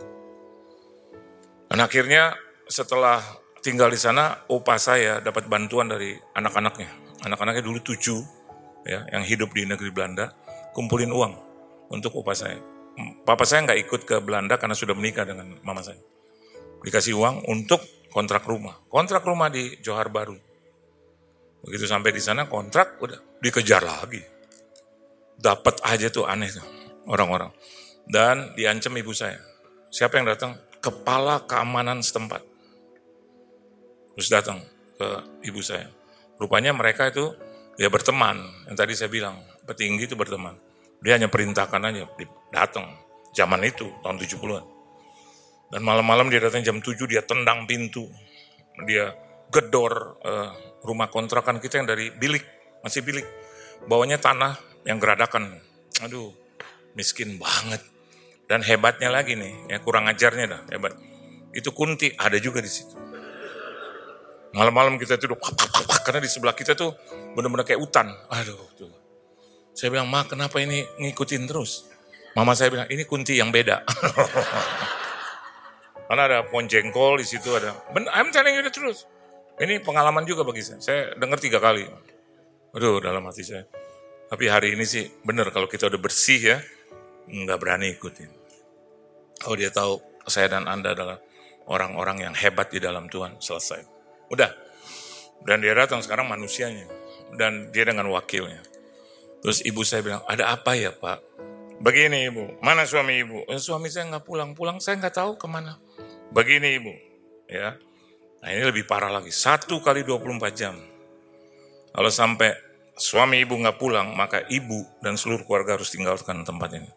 Dan 1.70 1.78
akhirnya 1.80 2.36
setelah 2.68 3.22
tinggal 3.64 3.88
di 3.88 3.96
sana, 3.96 4.44
opa 4.50 4.76
saya 4.76 5.22
dapat 5.22 5.46
bantuan 5.46 5.88
dari 5.88 6.18
anak-anaknya. 6.36 6.90
Anak-anaknya 7.24 7.62
dulu 7.64 7.78
tujuh, 7.84 8.20
ya, 8.84 9.06
yang 9.12 9.24
hidup 9.24 9.52
di 9.52 9.64
negeri 9.64 9.92
Belanda, 9.92 10.34
kumpulin 10.72 11.12
uang 11.12 11.32
untuk 11.92 12.16
upah 12.20 12.36
saya. 12.36 12.58
Papa 13.24 13.48
saya 13.48 13.64
nggak 13.64 13.80
ikut 13.86 14.00
ke 14.04 14.16
Belanda 14.20 14.60
karena 14.60 14.76
sudah 14.76 14.92
menikah 14.92 15.24
dengan 15.24 15.56
mama 15.64 15.80
saya. 15.80 16.00
Dikasih 16.84 17.16
uang 17.16 17.48
untuk 17.48 17.80
kontrak 18.10 18.44
rumah. 18.44 18.76
Kontrak 18.90 19.24
rumah 19.24 19.48
di 19.48 19.78
Johar 19.80 20.10
Baru. 20.10 20.36
Begitu 21.60 21.84
sampai 21.84 22.10
di 22.10 22.20
sana 22.24 22.48
kontrak 22.48 22.98
udah 22.98 23.40
dikejar 23.40 23.84
lagi. 23.84 24.39
Dapat 25.40 25.80
aja 25.88 26.12
tuh 26.12 26.28
aneh 26.28 26.52
tuh 26.52 26.64
orang-orang. 27.08 27.48
Dan 28.04 28.52
diancam 28.54 28.92
ibu 29.00 29.16
saya. 29.16 29.40
Siapa 29.88 30.20
yang 30.20 30.28
datang? 30.28 30.60
Kepala 30.80 31.44
keamanan 31.48 32.04
setempat. 32.04 32.44
Terus 34.16 34.28
datang 34.28 34.60
ke 35.00 35.08
ibu 35.48 35.60
saya. 35.64 35.88
Rupanya 36.36 36.76
mereka 36.76 37.08
itu 37.08 37.32
ya 37.80 37.88
berteman. 37.88 38.36
Yang 38.68 38.76
tadi 38.76 38.92
saya 38.96 39.10
bilang, 39.12 39.40
petinggi 39.64 40.08
itu 40.08 40.16
berteman 40.16 40.56
dia 41.00 41.16
hanya 41.16 41.32
perintahkan 41.32 41.80
aja, 41.80 42.04
datang. 42.52 42.86
Zaman 43.32 43.62
itu, 43.64 43.88
tahun 44.04 44.20
70-an. 44.20 44.64
Dan 45.72 45.80
malam-malam 45.80 46.28
dia 46.28 46.44
datang 46.44 46.60
jam 46.60 46.76
7, 46.76 47.08
dia 47.08 47.24
tendang 47.24 47.64
pintu. 47.64 48.04
Dia 48.84 49.14
gedor 49.48 50.20
uh, 50.20 50.50
rumah 50.84 51.08
kontrakan 51.08 51.56
kita 51.62 51.80
yang 51.80 51.88
dari 51.88 52.12
bilik, 52.12 52.44
masih 52.84 53.00
bilik. 53.00 53.24
Bawahnya 53.88 54.20
tanah 54.20 54.58
yang 54.84 55.00
geradakan. 55.00 55.60
Aduh, 56.04 56.32
miskin 56.96 57.36
banget. 57.36 57.80
Dan 58.50 58.66
hebatnya 58.66 59.14
lagi 59.14 59.38
nih, 59.38 59.70
ya 59.70 59.78
kurang 59.78 60.10
ajarnya 60.10 60.46
dah, 60.50 60.62
hebat. 60.74 60.98
Itu 61.54 61.70
kunti 61.70 62.10
ada 62.18 62.34
juga 62.42 62.58
di 62.58 62.70
situ. 62.70 62.98
Malam-malam 64.50 64.98
kita 64.98 65.14
tuh 65.14 65.38
karena 66.02 66.18
di 66.18 66.26
sebelah 66.26 66.58
kita 66.58 66.74
tuh 66.74 66.90
benar-benar 67.38 67.62
kayak 67.62 67.78
hutan. 67.78 68.10
Aduh, 68.34 68.58
tuh. 68.74 68.90
Saya 69.70 69.94
bilang, 69.94 70.10
Ma 70.10 70.26
kenapa 70.26 70.58
ini 70.58 70.82
ngikutin 70.98 71.46
terus? 71.46 71.86
Mama 72.34 72.58
saya 72.58 72.74
bilang, 72.74 72.90
ini 72.90 73.06
kunti 73.06 73.38
yang 73.38 73.54
beda. 73.54 73.82
Karena 76.10 76.22
ada 76.26 76.38
pohon 76.42 76.66
jengkol 76.66 77.22
di 77.22 77.26
situ 77.26 77.54
ada. 77.54 77.70
Ben, 77.94 78.02
I'm 78.10 78.34
telling 78.34 78.58
you 78.58 78.66
the 78.66 78.74
truth. 78.74 79.06
Ini 79.62 79.78
pengalaman 79.86 80.26
juga 80.26 80.42
bagi 80.42 80.66
saya. 80.66 80.82
Saya 80.82 81.00
dengar 81.14 81.38
tiga 81.38 81.62
kali. 81.62 81.86
Aduh, 82.74 82.98
dalam 82.98 83.22
hati 83.30 83.46
saya. 83.46 83.62
Tapi 84.30 84.44
hari 84.46 84.78
ini 84.78 84.86
sih 84.86 85.10
benar 85.26 85.50
kalau 85.50 85.66
kita 85.66 85.90
udah 85.90 85.98
bersih 85.98 86.38
ya, 86.38 86.58
nggak 87.26 87.58
berani 87.58 87.90
ikutin. 87.98 88.30
Oh 89.50 89.58
dia 89.58 89.74
tahu 89.74 89.98
saya 90.30 90.54
dan 90.54 90.70
Anda 90.70 90.94
adalah 90.94 91.18
orang-orang 91.66 92.30
yang 92.30 92.34
hebat 92.38 92.70
di 92.70 92.78
dalam 92.78 93.10
Tuhan. 93.10 93.42
Selesai. 93.42 93.82
Udah. 94.30 94.54
Dan 95.42 95.64
dia 95.64 95.72
datang 95.72 95.98
sekarang 96.04 96.30
manusianya. 96.30 96.86
Dan 97.34 97.74
dia 97.74 97.82
dengan 97.86 98.06
wakilnya. 98.14 98.62
Terus 99.40 99.64
ibu 99.64 99.80
saya 99.82 100.04
bilang, 100.04 100.22
ada 100.28 100.52
apa 100.52 100.76
ya 100.76 100.92
pak? 100.92 101.24
Begini 101.80 102.28
ibu, 102.28 102.60
mana 102.60 102.84
suami 102.84 103.24
ibu? 103.24 103.40
Eh, 103.48 103.56
suami 103.56 103.88
saya 103.88 104.04
nggak 104.12 104.24
pulang, 104.28 104.52
pulang 104.52 104.76
saya 104.84 105.00
nggak 105.00 105.16
tahu 105.16 105.40
ke 105.40 105.48
mana. 105.48 105.80
Begini 106.28 106.76
ibu, 106.76 106.92
ya. 107.48 107.80
Nah 108.44 108.48
ini 108.52 108.68
lebih 108.68 108.84
parah 108.84 109.08
lagi, 109.08 109.32
satu 109.32 109.80
kali 109.80 110.04
24 110.04 110.52
jam. 110.52 110.76
Kalau 111.88 112.12
sampai 112.12 112.52
suami 113.00 113.40
ibu 113.40 113.56
nggak 113.56 113.80
pulang, 113.80 114.12
maka 114.12 114.44
ibu 114.52 114.84
dan 115.00 115.16
seluruh 115.16 115.48
keluarga 115.48 115.80
harus 115.80 115.88
tinggalkan 115.88 116.44
tempat 116.44 116.76
ini. 116.76 116.90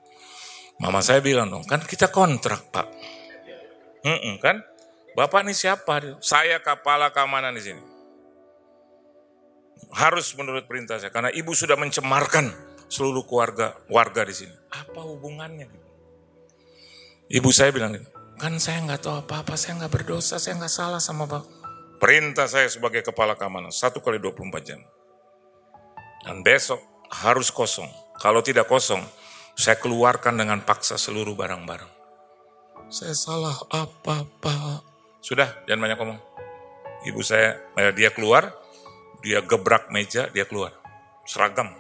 Mama 0.83 0.99
saya 0.99 1.23
bilang 1.23 1.47
dong, 1.47 1.63
kan 1.63 1.79
kita 1.79 2.11
kontrak 2.11 2.67
pak. 2.69 2.87
Mm 4.03 4.19
-mm, 4.19 4.35
kan? 4.43 4.59
Bapak 5.15 5.47
ini 5.47 5.55
siapa? 5.55 6.19
Saya 6.19 6.59
kepala 6.59 7.13
keamanan 7.13 7.55
di 7.55 7.63
sini. 7.63 7.83
Harus 9.93 10.33
menurut 10.33 10.65
perintah 10.65 10.97
saya. 10.97 11.13
Karena 11.13 11.29
ibu 11.29 11.53
sudah 11.53 11.77
mencemarkan 11.77 12.49
seluruh 12.89 13.23
keluarga 13.23 13.77
warga 13.87 14.25
di 14.25 14.35
sini. 14.35 14.55
Apa 14.73 15.05
hubungannya? 15.05 15.69
Ibu 17.31 17.49
saya 17.49 17.71
bilang 17.71 17.95
gitu, 17.95 18.05
kan 18.37 18.59
saya 18.59 18.83
nggak 18.83 19.01
tahu 19.01 19.15
apa-apa, 19.25 19.55
saya 19.55 19.79
nggak 19.79 19.93
berdosa, 19.93 20.37
saya 20.37 20.59
nggak 20.59 20.69
salah 20.69 21.01
sama 21.01 21.25
bapak. 21.25 21.49
Perintah 21.97 22.45
saya 22.51 22.67
sebagai 22.67 22.99
kepala 22.99 23.33
keamanan, 23.33 23.71
satu 23.71 24.03
kali 24.03 24.19
24 24.19 24.59
jam. 24.61 24.83
Dan 26.23 26.41
besok 26.41 26.79
harus 27.11 27.51
kosong. 27.51 27.91
Kalau 28.17 28.39
tidak 28.39 28.71
kosong, 28.71 29.03
saya 29.53 29.77
keluarkan 29.77 30.39
dengan 30.39 30.63
paksa 30.63 30.95
seluruh 30.95 31.35
barang-barang. 31.35 31.91
Saya 32.89 33.13
salah 33.13 33.57
apa, 33.69 34.25
Pak? 34.41 34.81
Sudah, 35.19 35.49
jangan 35.67 35.89
banyak 35.89 35.97
ngomong. 35.99 36.19
Ibu 37.03 37.21
saya, 37.21 37.59
eh, 37.75 37.91
dia 37.91 38.09
keluar, 38.15 38.55
dia 39.23 39.43
gebrak 39.43 39.91
meja, 39.91 40.31
dia 40.31 40.47
keluar. 40.47 40.71
Seragam. 41.27 41.71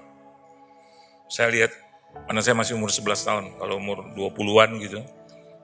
Saya 1.31 1.51
lihat, 1.51 1.71
karena 2.27 2.41
saya 2.43 2.55
masih 2.55 2.75
umur 2.75 2.91
11 2.91 3.23
tahun, 3.25 3.45
kalau 3.57 3.75
umur 3.79 4.05
20-an 4.15 4.79
gitu, 4.79 4.99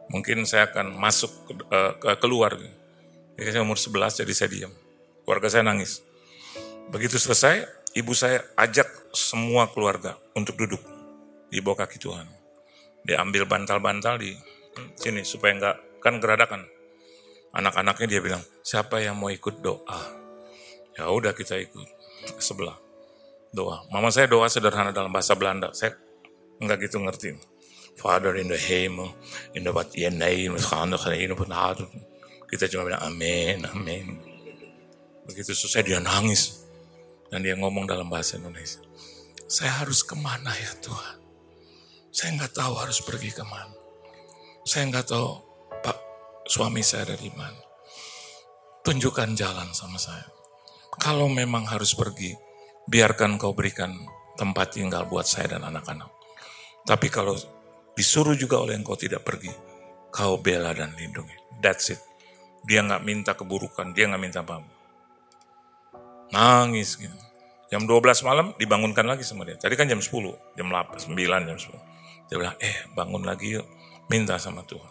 mungkin 0.09 0.43
saya 0.43 0.67
akan 0.67 0.97
masuk 0.97 1.31
ke, 1.45 1.53
uh, 1.69 1.93
ke 1.95 2.09
keluar. 2.19 2.57
Jadi 3.37 3.49
saya 3.53 3.63
umur 3.63 3.79
11 3.79 4.19
jadi 4.25 4.33
saya 4.35 4.49
diam. 4.51 4.73
Keluarga 5.23 5.47
saya 5.47 5.63
nangis. 5.63 6.01
Begitu 6.89 7.21
selesai, 7.21 7.63
ibu 7.97 8.13
saya 8.13 8.43
ajak 8.57 8.85
semua 9.15 9.69
keluarga 9.71 10.17
untuk 10.37 10.57
duduk 10.59 10.81
di 11.49 11.61
bawah 11.63 11.85
kaki 11.85 11.97
Tuhan. 11.97 12.27
Dia 13.05 13.23
ambil 13.23 13.49
bantal-bantal 13.49 14.21
di 14.21 14.35
sini 14.99 15.25
supaya 15.25 15.55
enggak 15.57 15.75
kan 16.03 16.21
geradakan. 16.21 16.61
Anak-anaknya 17.49 18.05
dia 18.05 18.21
bilang, 18.21 18.43
siapa 18.61 19.01
yang 19.01 19.17
mau 19.17 19.33
ikut 19.33 19.65
doa? 19.65 19.99
Ya 20.93 21.09
udah 21.09 21.33
kita 21.33 21.57
ikut 21.57 21.87
sebelah 22.37 22.77
doa. 23.49 23.81
Mama 23.89 24.13
saya 24.13 24.29
doa 24.29 24.45
sederhana 24.45 24.93
dalam 24.93 25.09
bahasa 25.09 25.33
Belanda. 25.33 25.73
Saya 25.73 25.97
enggak 26.61 26.85
gitu 26.85 27.01
ngerti. 27.01 27.33
Father 27.99 28.39
in 28.39 28.47
the 28.47 28.55
hemel, 28.55 29.11
in 29.51 29.67
the 29.67 29.75
what 29.75 29.91
your 29.91 30.13
name 30.13 30.55
Kita 32.49 32.65
cuma 32.65 32.81
bilang 32.87 33.03
amin, 33.03 33.61
amin. 33.67 34.05
Begitu 35.27 35.53
selesai 35.53 35.83
dia 35.85 35.99
nangis. 35.99 36.68
Dan 37.29 37.45
dia 37.45 37.53
ngomong 37.53 37.85
dalam 37.85 38.09
bahasa 38.09 38.41
Indonesia. 38.41 38.81
Saya 39.49 39.81
harus 39.81 40.01
ke 40.05 40.17
mana 40.17 40.53
ya 40.53 40.73
Tuhan? 40.81 41.17
Saya 42.09 42.37
nggak 42.37 42.53
tahu 42.57 42.73
harus 42.77 42.99
pergi 43.05 43.29
ke 43.29 43.45
mana. 43.45 43.73
Saya 44.65 44.89
nggak 44.89 45.07
tahu 45.09 45.29
Pak 45.81 45.97
suami 46.49 46.81
saya 46.81 47.13
dari 47.13 47.29
mana. 47.33 47.61
Tunjukkan 48.81 49.37
jalan 49.37 49.69
sama 49.73 50.01
saya. 50.01 50.25
Kalau 50.97 51.29
memang 51.29 51.69
harus 51.69 51.93
pergi, 51.93 52.33
biarkan 52.89 53.37
kau 53.37 53.53
berikan 53.53 53.93
tempat 54.33 54.75
tinggal 54.75 55.05
buat 55.05 55.29
saya 55.29 55.57
dan 55.57 55.65
anak-anak. 55.69 56.09
Tapi 56.83 57.07
kalau 57.13 57.37
disuruh 57.93 58.33
juga 58.33 58.57
oleh 58.57 58.73
engkau 58.73 58.97
tidak 58.97 59.21
pergi, 59.21 59.53
kau 60.09 60.41
bela 60.41 60.73
dan 60.73 60.97
lindungi. 60.97 61.35
That's 61.61 61.93
it. 61.93 62.01
Dia 62.65 62.81
nggak 62.83 63.05
minta 63.05 63.31
keburukan, 63.37 63.93
dia 63.93 64.09
nggak 64.09 64.21
minta 64.21 64.41
apa-apa. 64.41 64.78
Nangis 66.29 66.97
gitu. 66.97 67.15
Jam 67.69 67.85
12 67.85 68.25
malam 68.25 68.57
dibangunkan 68.57 69.05
lagi 69.05 69.21
sama 69.21 69.45
dia. 69.45 69.53
Tadi 69.53 69.77
kan 69.77 69.85
jam 69.85 70.01
10, 70.01 70.09
jam 70.57 70.67
8, 70.73 71.05
9, 71.05 71.13
jam 71.45 71.57
10. 71.57 72.29
Dia 72.29 72.35
bilang, 72.37 72.57
eh 72.57 72.75
bangun 72.97 73.21
lagi 73.25 73.57
yuk, 73.57 73.65
minta 74.09 74.41
sama 74.41 74.65
Tuhan. 74.65 74.89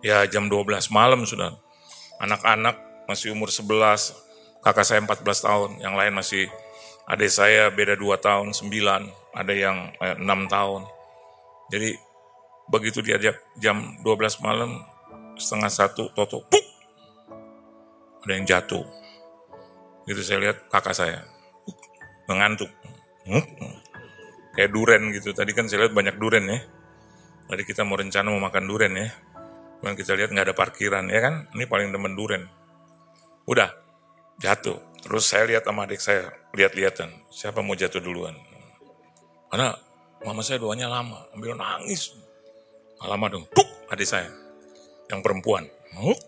Ya 0.00 0.24
jam 0.24 0.48
12 0.48 0.88
malam 0.88 1.24
sudah. 1.28 1.52
Anak-anak 2.20 3.04
masih 3.04 3.36
umur 3.36 3.52
11, 3.52 4.16
kakak 4.64 4.84
saya 4.88 5.00
14 5.04 5.20
tahun, 5.44 5.70
yang 5.84 5.94
lain 5.96 6.16
masih 6.16 6.48
adik 7.08 7.32
saya 7.32 7.72
beda 7.72 7.96
2 7.96 8.20
tahun, 8.20 8.52
9, 8.52 9.08
ada 9.36 9.52
yang 9.52 9.92
eh, 10.00 10.16
6 10.16 10.24
tahun. 10.48 10.82
Jadi 11.68 11.90
begitu 12.68 13.00
diajak 13.04 13.36
jam 13.60 14.00
12 14.04 14.44
malam, 14.44 14.80
setengah 15.36 15.72
satu, 15.72 16.12
toto, 16.12 16.44
puk, 16.48 16.64
ada 18.24 18.32
yang 18.32 18.44
jatuh. 18.44 18.84
Gitu 20.08 20.24
saya 20.24 20.40
lihat 20.40 20.72
kakak 20.72 20.96
saya, 20.96 21.20
mengantuk. 22.24 22.72
Kayak 24.56 24.72
duren 24.72 25.12
gitu. 25.12 25.36
Tadi 25.36 25.52
kan 25.52 25.68
saya 25.68 25.84
lihat 25.84 25.92
banyak 25.92 26.16
duren 26.16 26.48
ya. 26.48 26.64
Tadi 27.44 27.62
kita 27.68 27.84
mau 27.84 28.00
rencana 28.00 28.32
mau 28.32 28.40
makan 28.40 28.64
duren 28.64 28.96
ya. 28.96 29.12
Cuman 29.78 29.94
kita 29.94 30.16
lihat 30.16 30.32
nggak 30.32 30.48
ada 30.48 30.56
parkiran 30.56 31.12
ya 31.12 31.20
kan. 31.20 31.34
Ini 31.52 31.68
paling 31.68 31.92
demen 31.92 32.16
duren. 32.16 32.48
Udah 33.44 33.68
jatuh. 34.40 34.80
Terus 35.04 35.28
saya 35.28 35.44
lihat 35.44 35.68
sama 35.68 35.84
adik 35.84 36.00
saya 36.00 36.32
lihat-lihatan. 36.56 37.12
Siapa 37.28 37.60
mau 37.60 37.76
jatuh 37.76 38.00
duluan? 38.00 38.34
Karena 39.52 39.76
mama 40.24 40.40
saya 40.40 40.56
doanya 40.58 40.88
lama. 40.88 41.28
Ambil 41.36 41.52
nangis. 41.52 42.16
Lama 42.98 43.28
dong. 43.28 43.44
Puk, 43.52 43.68
adik 43.92 44.08
saya. 44.08 44.32
Yang 45.12 45.20
perempuan. 45.20 45.68
Puk. 45.94 46.18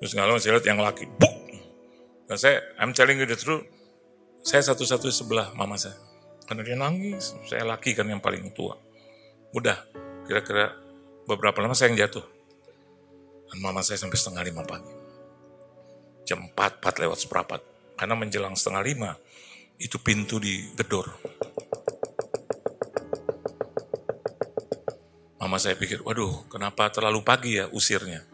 Terus 0.00 0.16
nggak 0.16 0.26
lama 0.26 0.40
saya 0.40 0.56
lihat 0.58 0.66
yang 0.66 0.80
laki. 0.80 1.06
Puk. 1.20 1.43
Dan 2.24 2.36
saya, 2.40 2.64
I'm 2.80 2.96
telling 2.96 3.20
you 3.20 3.28
the 3.28 3.36
truth, 3.36 3.68
saya 4.44 4.64
satu-satu 4.64 5.12
sebelah 5.12 5.52
mama 5.52 5.76
saya. 5.76 5.96
Karena 6.44 6.64
dia 6.64 6.76
nangis, 6.76 7.36
saya 7.48 7.64
laki 7.64 7.96
kan 7.96 8.08
yang 8.08 8.20
paling 8.20 8.52
tua. 8.52 8.76
Udah, 9.56 9.76
kira-kira 10.28 10.76
beberapa 11.28 11.60
lama 11.60 11.72
saya 11.76 11.92
yang 11.92 12.04
jatuh. 12.04 12.24
Dan 13.48 13.60
mama 13.60 13.84
saya 13.84 14.00
sampai 14.00 14.16
setengah 14.16 14.44
lima 14.44 14.64
pagi. 14.64 14.92
Jam 16.24 16.48
empat, 16.48 16.80
empat 16.80 16.94
lewat 17.00 17.18
seperempat. 17.24 17.60
Karena 17.96 18.16
menjelang 18.16 18.56
setengah 18.56 18.82
lima, 18.84 19.10
itu 19.76 20.00
pintu 20.00 20.40
digedor. 20.40 21.12
Mama 25.40 25.60
saya 25.60 25.76
pikir, 25.76 26.00
waduh 26.00 26.48
kenapa 26.48 26.88
terlalu 26.88 27.20
pagi 27.20 27.60
ya 27.60 27.68
usirnya. 27.68 28.24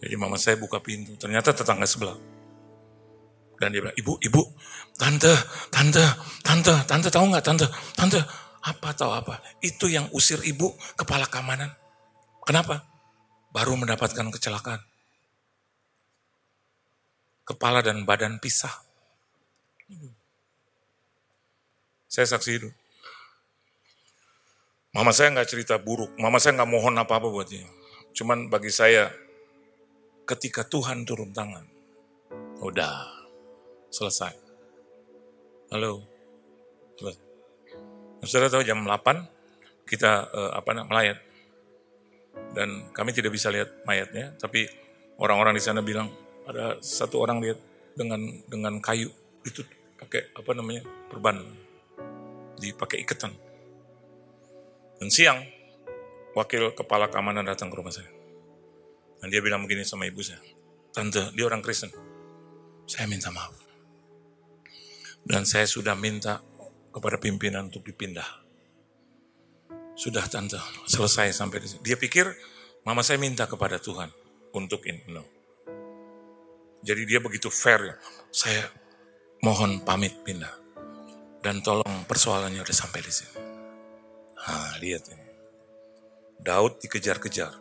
Jadi 0.00 0.14
mama 0.20 0.36
saya 0.36 0.60
buka 0.60 0.80
pintu, 0.80 1.16
ternyata 1.16 1.52
tetangga 1.52 1.88
sebelah. 1.88 2.29
Dan 3.60 3.76
dia 3.76 3.84
bilang, 3.84 3.98
ibu, 4.00 4.16
ibu, 4.24 4.42
tante, 4.96 5.28
tante, 5.68 6.00
tante, 6.40 6.72
tante 6.88 7.08
tahu 7.12 7.28
nggak 7.28 7.44
tante, 7.44 7.68
tante, 7.92 8.16
apa 8.64 8.88
tahu 8.96 9.12
apa? 9.12 9.36
Itu 9.60 9.84
yang 9.92 10.08
usir 10.16 10.40
ibu 10.48 10.72
kepala 10.96 11.28
keamanan. 11.28 11.68
Kenapa? 12.48 12.88
Baru 13.52 13.76
mendapatkan 13.76 14.32
kecelakaan. 14.32 14.80
Kepala 17.44 17.84
dan 17.84 18.08
badan 18.08 18.40
pisah. 18.40 18.72
Saya 22.08 22.26
saksi 22.32 22.52
itu. 22.56 22.70
Mama 24.90 25.14
saya 25.14 25.30
nggak 25.30 25.46
cerita 25.46 25.78
buruk, 25.78 26.10
mama 26.18 26.42
saya 26.42 26.58
nggak 26.58 26.70
mohon 26.70 26.98
apa-apa 26.98 27.30
buat 27.30 27.46
dia. 27.46 27.62
Cuman 28.10 28.50
bagi 28.50 28.74
saya, 28.74 29.06
ketika 30.26 30.66
Tuhan 30.66 31.06
turun 31.06 31.30
tangan, 31.30 31.62
udah 32.58 33.19
selesai. 33.90 34.32
Halo. 35.74 36.06
Selesai. 36.96 37.22
Saudara 38.24 38.52
tahu 38.52 38.64
jam 38.64 38.80
8 38.86 39.86
kita 39.90 40.30
uh, 40.30 40.50
apa 40.54 40.70
namanya 40.70 40.88
melayat. 40.88 41.18
Dan 42.54 42.94
kami 42.94 43.10
tidak 43.10 43.34
bisa 43.34 43.50
lihat 43.50 43.82
mayatnya, 43.82 44.34
tapi 44.38 44.66
orang-orang 45.18 45.58
di 45.58 45.62
sana 45.62 45.82
bilang 45.82 46.06
ada 46.46 46.78
satu 46.78 47.18
orang 47.18 47.42
lihat 47.42 47.58
dengan 47.98 48.22
dengan 48.46 48.78
kayu 48.78 49.10
itu 49.42 49.66
pakai 49.98 50.30
apa 50.34 50.50
namanya 50.54 50.82
perban 51.10 51.42
dipakai 52.58 53.02
ikatan. 53.02 53.34
Dan 55.02 55.08
siang 55.10 55.42
wakil 56.38 56.70
kepala 56.76 57.10
keamanan 57.10 57.46
datang 57.46 57.70
ke 57.72 57.76
rumah 57.78 57.90
saya. 57.90 58.10
Dan 59.20 59.28
dia 59.28 59.42
bilang 59.42 59.66
begini 59.66 59.84
sama 59.84 60.06
ibu 60.06 60.22
saya, 60.22 60.40
Tante, 60.94 61.34
dia 61.34 61.44
orang 61.44 61.60
Kristen. 61.60 61.92
Saya 62.88 63.04
minta 63.06 63.28
maaf. 63.30 63.69
Dan 65.30 65.46
saya 65.46 65.62
sudah 65.62 65.94
minta 65.94 66.42
kepada 66.90 67.14
pimpinan 67.22 67.70
untuk 67.70 67.86
dipindah. 67.86 68.26
Sudah 69.94 70.26
tante, 70.26 70.58
selesai 70.90 71.30
sampai 71.30 71.62
di 71.62 71.70
sini. 71.70 71.80
Dia 71.86 71.94
pikir 71.94 72.26
mama 72.82 73.06
saya 73.06 73.22
minta 73.22 73.46
kepada 73.46 73.78
Tuhan 73.78 74.10
untuk 74.50 74.82
ini. 74.90 75.06
No. 75.06 75.22
Jadi 76.82 77.06
dia 77.06 77.22
begitu 77.22 77.46
fair. 77.46 77.94
Ya. 77.94 77.96
Saya 78.34 78.62
mohon 79.46 79.86
pamit 79.86 80.18
pindah. 80.26 80.50
Dan 81.40 81.62
tolong 81.62 82.04
persoalannya 82.10 82.60
udah 82.60 82.76
sampai 82.76 83.00
di 83.00 83.12
sini. 83.14 83.34
Nah, 84.34 84.76
lihat 84.82 85.08
ini. 85.14 85.28
Daud 86.42 86.82
dikejar-kejar. 86.82 87.54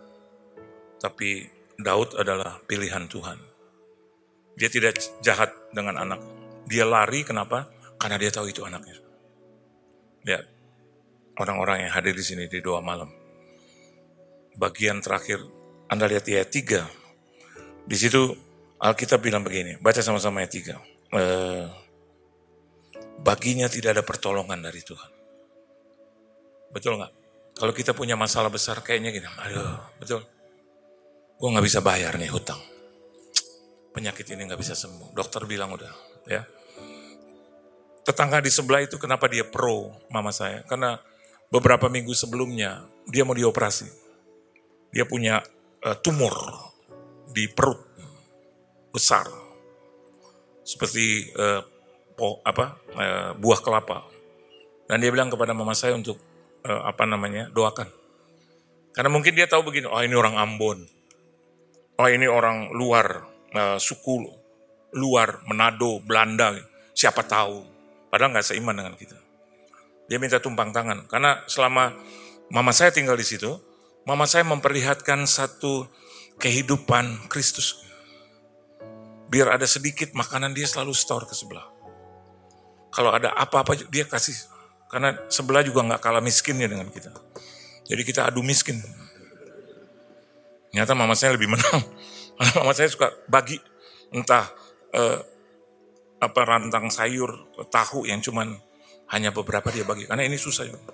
Tapi 0.97 1.29
Daud 1.77 2.17
adalah 2.17 2.59
pilihan 2.65 3.05
Tuhan. 3.05 3.39
Dia 4.57 4.67
tidak 4.67 4.99
jahat 5.23 5.53
dengan 5.71 5.95
anak 5.95 6.38
dia 6.69 6.85
lari 6.85 7.25
kenapa? 7.25 7.65
Karena 7.97 8.21
dia 8.21 8.29
tahu 8.29 8.53
itu 8.53 8.61
anaknya. 8.61 9.01
Lihat, 10.23 10.45
orang-orang 11.41 11.89
yang 11.89 11.91
hadir 11.97 12.13
di 12.13 12.21
sini 12.21 12.45
di 12.45 12.61
doa 12.61 12.79
malam. 12.79 13.09
Bagian 14.53 15.01
terakhir, 15.01 15.41
Anda 15.89 16.05
lihat 16.05 16.29
di 16.29 16.37
ayat 16.37 16.53
3. 16.53 16.85
Di 17.89 17.97
situ 17.97 18.37
Alkitab 18.77 19.19
bilang 19.25 19.41
begini, 19.41 19.81
baca 19.81 19.99
sama-sama 20.05 20.45
ayat 20.45 20.53
3. 20.53 20.77
Eh, 21.09 21.65
baginya 23.25 23.65
tidak 23.65 23.97
ada 23.97 24.03
pertolongan 24.05 24.61
dari 24.61 24.85
Tuhan. 24.85 25.11
Betul 26.69 27.01
nggak? 27.01 27.13
Kalau 27.57 27.73
kita 27.73 27.97
punya 27.97 28.13
masalah 28.13 28.53
besar 28.53 28.79
kayaknya 28.85 29.09
gini, 29.09 29.25
aduh, 29.25 29.75
betul. 29.97 30.21
Gue 31.35 31.49
nggak 31.49 31.65
bisa 31.65 31.81
bayar 31.81 32.15
nih 32.15 32.29
hutang. 32.29 32.61
Penyakit 33.89 34.37
ini 34.37 34.47
nggak 34.47 34.61
bisa 34.61 34.77
sembuh. 34.77 35.11
Dokter 35.17 35.43
bilang 35.49 35.73
udah, 35.73 35.91
ya 36.29 36.45
tetangga 38.09 38.41
di 38.41 38.49
sebelah 38.49 38.81
itu 38.81 38.97
kenapa 38.97 39.29
dia 39.29 39.45
pro 39.45 39.93
mama 40.09 40.33
saya? 40.33 40.65
Karena 40.65 40.97
beberapa 41.53 41.85
minggu 41.85 42.09
sebelumnya 42.17 42.89
dia 43.05 43.21
mau 43.21 43.37
dioperasi. 43.37 43.85
Dia 44.89 45.05
punya 45.05 45.45
uh, 45.85 45.93
tumor 46.01 46.33
di 47.29 47.45
perut 47.45 47.77
besar. 48.89 49.29
Seperti 50.65 51.29
uh, 51.37 51.61
po, 52.17 52.41
apa 52.41 52.81
uh, 52.97 53.31
buah 53.37 53.61
kelapa. 53.61 54.01
Dan 54.89 55.05
dia 55.05 55.13
bilang 55.13 55.29
kepada 55.29 55.53
mama 55.53 55.77
saya 55.77 55.93
untuk 55.93 56.17
uh, 56.65 56.81
apa 56.89 57.05
namanya? 57.05 57.53
doakan. 57.53 57.85
Karena 58.89 59.13
mungkin 59.13 59.37
dia 59.37 59.45
tahu 59.45 59.69
begini, 59.69 59.85
oh 59.85 60.01
ini 60.01 60.17
orang 60.17 60.33
Ambon. 60.33 60.81
Oh 62.01 62.09
ini 62.09 62.25
orang 62.25 62.73
luar, 62.73 63.21
uh, 63.53 63.77
suku 63.77 64.25
luar, 64.97 65.45
Manado, 65.45 66.01
Belanda. 66.01 66.57
Siapa 66.97 67.21
tahu. 67.21 67.78
Padahal 68.09 68.33
nggak 68.33 68.45
seiman 68.45 68.73
dengan 68.73 68.93
kita. 68.97 69.17
Dia 70.09 70.17
minta 70.17 70.41
tumpang 70.41 70.73
tangan. 70.73 71.05
Karena 71.05 71.45
selama 71.45 71.93
mama 72.49 72.73
saya 72.73 72.89
tinggal 72.89 73.13
di 73.13 73.25
situ, 73.25 73.61
mama 74.09 74.25
saya 74.25 74.41
memperlihatkan 74.49 75.29
satu 75.29 75.85
kehidupan 76.41 77.29
Kristus. 77.29 77.85
Biar 79.29 79.53
ada 79.53 79.69
sedikit 79.69 80.09
makanan 80.17 80.57
dia 80.57 80.65
selalu 80.65 80.97
store 80.97 81.29
ke 81.29 81.37
sebelah. 81.37 81.69
Kalau 82.89 83.13
ada 83.13 83.29
apa-apa 83.37 83.77
dia 83.93 84.09
kasih. 84.09 84.33
Karena 84.89 85.13
sebelah 85.29 85.61
juga 85.61 85.85
nggak 85.85 86.01
kalah 86.01 86.25
miskinnya 86.25 86.65
dengan 86.65 86.89
kita. 86.89 87.13
Jadi 87.85 88.01
kita 88.01 88.25
adu 88.25 88.41
miskin. 88.41 88.81
Nyata 90.73 90.97
mama 90.97 91.13
saya 91.13 91.37
lebih 91.37 91.49
menang. 91.49 91.81
Mama 92.55 92.71
saya 92.71 92.87
suka 92.87 93.11
bagi 93.27 93.59
entah 94.15 94.47
eh, 94.95 95.19
apa 96.19 96.41
rantang 96.43 96.91
sayur, 96.91 97.47
tahu 97.71 98.03
yang 98.07 98.19
cuman 98.19 98.59
hanya 99.09 99.31
beberapa 99.31 99.71
dia 99.71 99.87
bagi. 99.87 100.05
Karena 100.05 100.27
ini 100.27 100.35
susah 100.35 100.67
juga. 100.67 100.93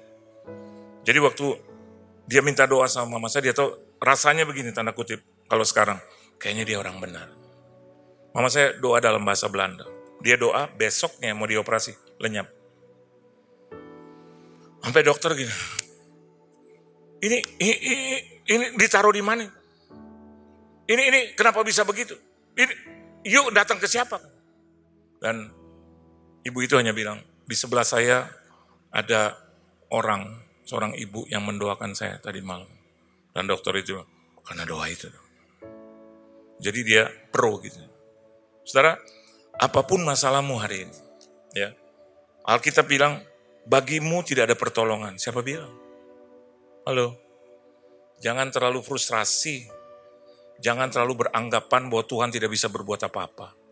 Jadi 1.06 1.20
waktu 1.22 1.46
dia 2.26 2.42
minta 2.42 2.66
doa 2.66 2.86
sama 2.90 3.18
mama 3.18 3.30
saya, 3.30 3.52
dia 3.52 3.56
tahu 3.58 3.74
rasanya 4.02 4.46
begini 4.46 4.74
tanda 4.74 4.94
kutip. 4.94 5.22
Kalau 5.46 5.66
sekarang, 5.66 6.02
kayaknya 6.42 6.64
dia 6.66 6.78
orang 6.82 6.98
benar. 6.98 7.30
Mama 8.34 8.50
saya 8.50 8.74
doa 8.78 8.98
dalam 8.98 9.22
bahasa 9.22 9.46
Belanda. 9.50 9.86
Dia 10.22 10.38
doa 10.38 10.66
besoknya 10.74 11.38
mau 11.38 11.46
dioperasi, 11.46 12.18
lenyap. 12.18 12.50
Sampai 14.82 15.02
dokter 15.06 15.34
gini. 15.34 15.54
Ini 17.26 17.38
ini, 17.58 17.74
ini, 17.82 18.18
ini 18.46 18.66
ditaruh 18.78 19.14
di 19.14 19.22
mana? 19.22 19.46
Ini 20.86 21.04
ini 21.10 21.20
kenapa 21.34 21.66
bisa 21.66 21.82
begitu? 21.82 22.14
Ini 22.54 22.74
yuk 23.26 23.50
datang 23.54 23.82
ke 23.82 23.90
siapa? 23.90 24.35
Dan 25.22 25.50
ibu 26.46 26.58
itu 26.62 26.76
hanya 26.78 26.92
bilang, 26.92 27.22
di 27.46 27.56
sebelah 27.58 27.86
saya 27.86 28.28
ada 28.94 29.36
orang, 29.92 30.44
seorang 30.66 30.94
ibu 30.98 31.26
yang 31.30 31.46
mendoakan 31.46 31.94
saya 31.94 32.18
tadi 32.22 32.40
malam. 32.42 32.70
Dan 33.36 33.48
dokter 33.52 33.76
itu, 33.80 34.00
karena 34.46 34.64
doa 34.64 34.88
itu. 34.88 35.12
Jadi 36.64 36.80
dia 36.88 37.12
pro 37.32 37.60
gitu. 37.60 37.78
Saudara, 38.64 38.96
apa 39.60 39.84
pun 39.84 40.02
masalahmu 40.02 40.56
hari 40.56 40.88
ini, 40.88 40.98
ya 41.52 41.70
Alkitab 42.46 42.86
bilang, 42.86 43.20
bagimu 43.66 44.22
tidak 44.22 44.54
ada 44.54 44.56
pertolongan. 44.56 45.18
Siapa 45.18 45.42
bilang? 45.42 45.74
Halo? 46.86 47.18
Jangan 48.22 48.54
terlalu 48.54 48.86
frustrasi. 48.86 49.66
Jangan 50.62 50.88
terlalu 50.88 51.26
beranggapan 51.26 51.90
bahwa 51.90 52.06
Tuhan 52.06 52.30
tidak 52.32 52.54
bisa 52.54 52.70
berbuat 52.70 53.02
apa-apa. 53.10 53.65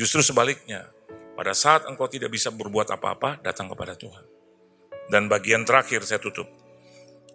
Justru 0.00 0.24
sebaliknya, 0.24 0.88
pada 1.36 1.52
saat 1.52 1.84
engkau 1.84 2.08
tidak 2.08 2.32
bisa 2.32 2.48
berbuat 2.48 2.88
apa-apa, 2.88 3.36
datang 3.44 3.68
kepada 3.68 3.92
Tuhan. 3.92 4.24
Dan 5.12 5.28
bagian 5.28 5.68
terakhir 5.68 6.00
saya 6.08 6.16
tutup. 6.16 6.48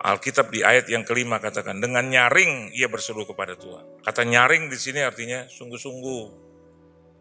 Alkitab 0.02 0.50
di 0.50 0.66
ayat 0.66 0.90
yang 0.90 1.06
kelima 1.06 1.38
katakan, 1.38 1.78
dengan 1.78 2.10
nyaring 2.10 2.74
ia 2.74 2.90
berseru 2.90 3.22
kepada 3.30 3.54
Tuhan. 3.54 4.02
Kata 4.02 4.26
nyaring 4.26 4.66
di 4.74 4.82
sini 4.82 5.06
artinya 5.06 5.46
sungguh-sungguh. 5.46 6.24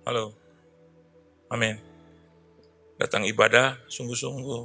Halo? 0.09 0.33
Amin. 1.53 1.77
Datang 2.97 3.29
ibadah 3.29 3.77
sungguh-sungguh. 3.93 4.65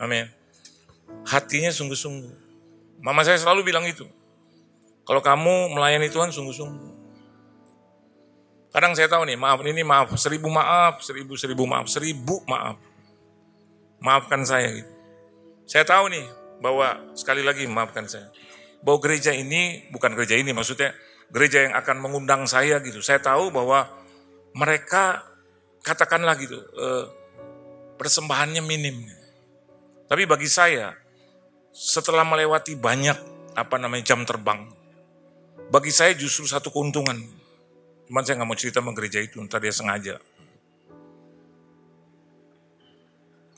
Amin. 0.00 0.24
Hatinya 1.28 1.68
sungguh-sungguh. 1.68 2.32
Mama 3.04 3.28
saya 3.28 3.36
selalu 3.36 3.60
bilang 3.68 3.84
itu. 3.84 4.08
Kalau 5.04 5.20
kamu 5.20 5.76
melayani 5.76 6.08
Tuhan 6.08 6.32
sungguh-sungguh. 6.32 6.87
Kadang 8.68 8.92
saya 8.92 9.08
tahu 9.08 9.24
nih, 9.24 9.36
maaf 9.40 9.64
ini 9.64 9.80
maaf, 9.80 10.12
seribu 10.20 10.52
maaf, 10.52 11.00
seribu 11.00 11.34
seribu 11.40 11.64
maaf, 11.64 11.88
seribu 11.88 12.44
maaf. 12.44 12.76
Maafkan 13.98 14.44
saya 14.44 14.68
gitu. 14.76 14.92
Saya 15.68 15.84
tahu 15.88 16.08
nih 16.12 16.24
bahwa 16.60 17.12
sekali 17.16 17.40
lagi 17.44 17.64
maafkan 17.66 18.04
saya. 18.04 18.28
Bahwa 18.84 19.00
gereja 19.02 19.34
ini 19.34 19.88
bukan 19.90 20.14
gereja 20.14 20.38
ini 20.38 20.54
maksudnya 20.54 20.94
gereja 21.32 21.68
yang 21.68 21.74
akan 21.76 21.96
mengundang 22.00 22.44
saya 22.44 22.80
gitu. 22.84 23.00
Saya 23.04 23.20
tahu 23.20 23.50
bahwa 23.50 23.88
mereka 24.56 25.24
katakanlah 25.82 26.36
gitu 26.40 26.56
eh, 26.56 27.04
persembahannya 27.96 28.62
minim. 28.64 29.02
Tapi 30.08 30.24
bagi 30.24 30.48
saya 30.48 30.96
setelah 31.72 32.24
melewati 32.24 32.76
banyak 32.78 33.18
apa 33.52 33.76
namanya 33.76 34.14
jam 34.14 34.24
terbang, 34.24 34.72
bagi 35.68 35.92
saya 35.92 36.16
justru 36.16 36.48
satu 36.48 36.72
keuntungan. 36.72 37.37
Cuman 38.08 38.24
saya 38.24 38.40
nggak 38.40 38.48
mau 38.48 38.56
cerita 38.56 38.80
sama 38.80 38.96
gereja 38.96 39.20
itu, 39.20 39.36
ntar 39.44 39.60
dia 39.60 39.68
sengaja. 39.68 40.16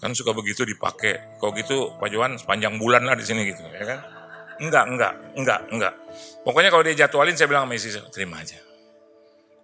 Kan 0.02 0.10
suka 0.10 0.34
begitu 0.34 0.66
dipakai. 0.66 1.38
Kalau 1.38 1.54
gitu 1.54 1.94
Pak 2.02 2.08
Johan 2.10 2.34
sepanjang 2.34 2.74
bulan 2.82 3.06
lah 3.06 3.14
di 3.14 3.22
sini 3.22 3.46
gitu, 3.46 3.62
ya 3.62 3.84
kan? 3.86 4.00
Enggak, 4.58 4.84
enggak, 4.90 5.14
enggak, 5.38 5.60
enggak. 5.70 5.94
Pokoknya 6.42 6.74
kalau 6.74 6.82
dia 6.82 7.06
jadwalin 7.06 7.38
saya 7.38 7.46
bilang 7.46 7.70
sama 7.70 7.78
istri 7.78 7.94
saya, 7.94 8.10
terima 8.10 8.42
aja. 8.42 8.58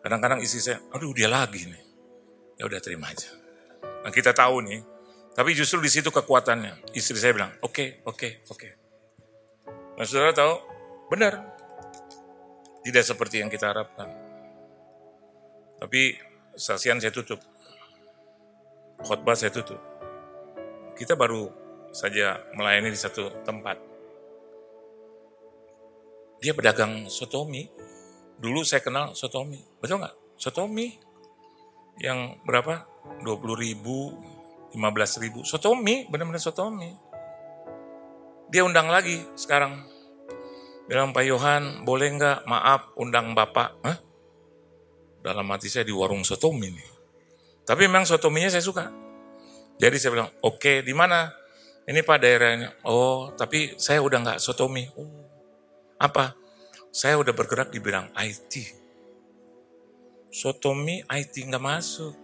Kadang-kadang 0.07 0.38
istri 0.38 0.62
saya, 0.62 0.79
aduh 0.94 1.11
dia 1.11 1.27
lagi 1.27 1.66
nih. 1.66 1.83
Ya 2.62 2.64
udah 2.70 2.79
terima 2.79 3.11
aja. 3.11 3.29
Nah 4.07 4.14
kita 4.14 4.31
tahu 4.31 4.62
nih, 4.64 4.81
tapi 5.35 5.51
justru 5.53 5.83
di 5.83 5.90
situ 5.90 6.09
kekuatannya. 6.09 6.94
Istri 6.94 7.16
saya 7.18 7.33
bilang, 7.35 7.53
oke, 7.59 7.75
okay, 7.75 7.88
oke, 8.07 8.16
okay, 8.16 8.33
oke. 8.49 8.57
Okay. 8.57 8.72
Nah 9.99 10.05
saudara 10.07 10.31
tahu, 10.31 10.55
benar. 11.11 11.42
Tidak 12.87 13.03
seperti 13.03 13.42
yang 13.42 13.51
kita 13.51 13.75
harapkan. 13.75 14.26
Tapi 15.77 16.17
saksian 16.57 17.01
saya 17.01 17.12
tutup. 17.12 17.41
Khotbah 19.05 19.37
saya 19.37 19.53
tutup. 19.53 19.79
Kita 20.97 21.15
baru 21.17 21.53
saja 21.93 22.41
melayani 22.57 22.89
di 22.93 22.99
satu 22.99 23.45
tempat. 23.45 23.77
Dia 26.41 26.53
pedagang 26.53 27.09
sotomi, 27.09 27.65
Dulu 28.37 28.61
saya 28.69 28.85
kenal 28.85 29.17
Sotomi. 29.17 29.57
Betul 29.81 30.05
nggak? 30.05 30.37
Sotomi. 30.37 30.93
Yang 31.97 32.37
berapa? 32.45 32.85
20 33.25 33.57
ribu, 33.57 34.12
15 34.77 35.23
ribu. 35.25 35.41
Sotomi, 35.41 36.05
benar-benar 36.12 36.43
Sotomi. 36.43 36.93
Dia 38.53 38.62
undang 38.69 38.93
lagi 38.93 39.25
sekarang. 39.41 39.89
Bilang 40.87 41.17
Pak 41.17 41.25
Yohan, 41.25 41.89
boleh 41.89 42.12
nggak 42.15 42.45
maaf 42.45 42.93
undang 43.01 43.33
Bapak? 43.33 43.81
Hah? 43.83 43.97
Dalam 45.27 45.43
hati 45.51 45.67
saya 45.67 45.83
di 45.83 45.91
warung 45.91 46.23
Sotomi 46.23 46.71
nih. 46.71 46.91
Tapi 47.67 47.91
memang 47.91 48.07
Sotominya 48.07 48.47
saya 48.47 48.62
suka. 48.62 48.87
Jadi 49.75 49.99
saya 49.99 50.15
bilang, 50.15 50.31
oke 50.39 50.62
okay, 50.62 50.77
di 50.87 50.95
mana? 50.95 51.35
Ini 51.83 52.07
Pak 52.07 52.19
daerahnya. 52.23 52.71
Oh, 52.87 53.35
tapi 53.35 53.75
saya 53.75 53.99
udah 54.07 54.23
nggak 54.23 54.39
Sotomi. 54.39 54.87
Oh, 54.95 55.11
apa? 55.99 56.39
Saya 56.95 57.19
udah 57.19 57.35
bergerak 57.35 57.75
di 57.75 57.83
bidang 57.83 58.07
IT. 58.23 58.71
Sotomi 60.31 61.03
IT 61.11 61.35
nggak 61.43 61.62
masuk. 61.62 62.15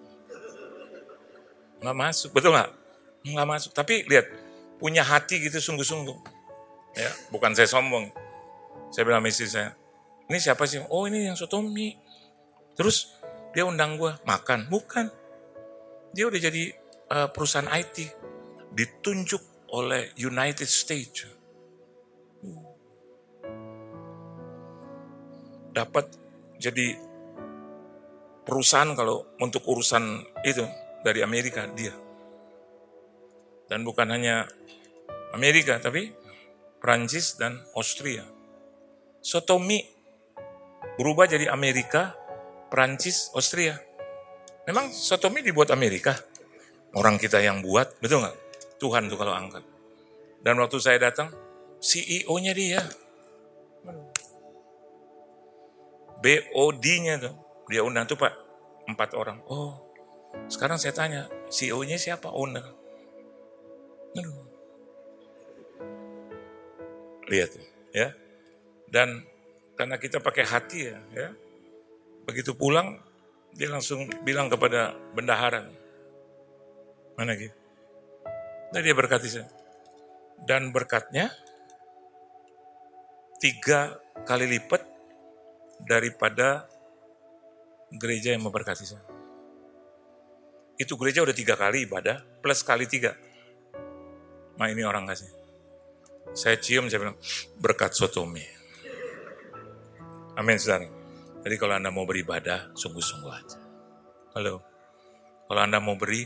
Nggak 1.83 1.97
masuk, 1.99 2.31
betul 2.31 2.55
nggak? 2.55 2.71
Nggak 3.27 3.49
masuk. 3.51 3.71
Tapi 3.75 4.07
lihat, 4.07 4.31
punya 4.79 5.03
hati 5.03 5.43
gitu 5.43 5.59
sungguh-sungguh. 5.59 6.19
Ya, 6.95 7.11
bukan 7.35 7.51
saya 7.51 7.67
sombong. 7.67 8.15
Saya 8.95 9.11
bilang 9.11 9.27
istri 9.27 9.51
saya, 9.51 9.75
ini 10.31 10.39
siapa 10.39 10.67
sih? 10.71 10.83
Oh 10.91 11.07
ini 11.11 11.27
yang 11.27 11.39
Sotomi. 11.39 12.02
Terus 12.75 13.13
dia 13.53 13.69
undang 13.69 14.01
gue 14.01 14.13
makan, 14.25 14.69
bukan. 14.73 15.13
Dia 16.13 16.29
udah 16.29 16.41
jadi 16.41 16.73
uh, 17.13 17.29
perusahaan 17.33 17.69
IT, 17.73 18.09
ditunjuk 18.73 19.41
oleh 19.73 20.13
United 20.21 20.69
States 20.69 21.43
dapat 25.73 26.05
jadi 26.61 26.95
perusahaan 28.45 28.93
kalau 28.93 29.25
untuk 29.41 29.65
urusan 29.65 30.21
itu 30.45 30.63
dari 31.03 31.25
Amerika 31.25 31.65
dia. 31.73 31.97
Dan 33.67 33.83
bukan 33.89 34.13
hanya 34.13 34.45
Amerika 35.33 35.81
tapi 35.81 36.13
Prancis 36.77 37.41
dan 37.41 37.57
Austria. 37.73 38.29
Sotomi 39.25 39.81
berubah 41.01 41.25
jadi 41.25 41.49
Amerika, 41.49 42.13
Prancis, 42.73 43.29
Austria. 43.37 43.77
Memang 44.65 44.89
Sotomi 44.89 45.45
dibuat 45.45 45.69
Amerika. 45.77 46.17
Orang 46.97 47.21
kita 47.21 47.37
yang 47.45 47.61
buat, 47.61 48.01
betul 48.01 48.25
nggak? 48.25 48.37
Tuhan 48.81 49.13
tuh 49.13 49.21
kalau 49.21 49.37
angkat. 49.37 49.61
Dan 50.41 50.57
waktu 50.57 50.81
saya 50.81 50.97
datang, 50.97 51.29
CEO-nya 51.85 52.57
dia. 52.57 52.81
BOD-nya 56.25 57.21
tuh. 57.21 57.35
Dia 57.69 57.85
undang 57.85 58.09
tuh 58.09 58.17
Pak, 58.17 58.33
empat 58.89 59.11
orang. 59.21 59.45
Oh, 59.53 59.77
sekarang 60.49 60.81
saya 60.81 60.97
tanya, 60.97 61.29
CEO-nya 61.53 62.01
siapa? 62.01 62.33
Owner. 62.33 62.65
Aduh. 64.17 64.49
Lihat 67.29 67.51
ya. 67.93 68.17
Dan 68.89 69.25
karena 69.77 69.97
kita 70.01 70.25
pakai 70.25 70.45
hati 70.49 70.79
ya, 70.89 70.99
ya. 71.13 71.29
Begitu 72.29 72.55
pulang 72.55 73.03
dia 73.53 73.69
langsung 73.69 74.09
bilang 74.25 74.49
kepada 74.49 74.97
bendahara, 75.13 75.69
mana 77.19 77.37
gitu? 77.37 77.53
Dan 78.73 78.81
dia 78.81 78.97
berkati 78.97 79.29
saya. 79.29 79.49
Dan 80.43 80.73
berkatnya 80.73 81.29
tiga 83.37 84.01
kali 84.25 84.49
lipat 84.49 84.81
daripada 85.85 86.65
gereja 87.93 88.33
yang 88.33 88.49
memberkati 88.49 88.85
saya. 88.89 89.05
Itu 90.81 90.97
gereja 90.97 91.21
udah 91.21 91.37
tiga 91.37 91.55
kali 91.55 91.85
ibadah, 91.85 92.25
plus 92.41 92.65
kali 92.65 92.89
tiga. 92.89 93.13
Nah 94.57 94.73
ini 94.73 94.81
orang 94.83 95.05
kasih. 95.05 95.29
Saya 96.33 96.57
cium, 96.57 96.89
saya 96.89 97.05
bilang, 97.05 97.19
berkat 97.61 97.93
sotomi. 97.93 98.47
Amin, 100.33 100.57
saudara. 100.57 101.02
Jadi 101.43 101.59
kalau 101.59 101.75
Anda 101.75 101.91
mau 101.91 102.07
beribadah, 102.07 102.71
sungguh-sungguh 102.79 103.33
aja. 103.35 103.59
Halo. 104.39 104.63
Kalau 105.51 105.61
Anda 105.61 105.83
mau 105.83 105.99
beri, 105.99 106.23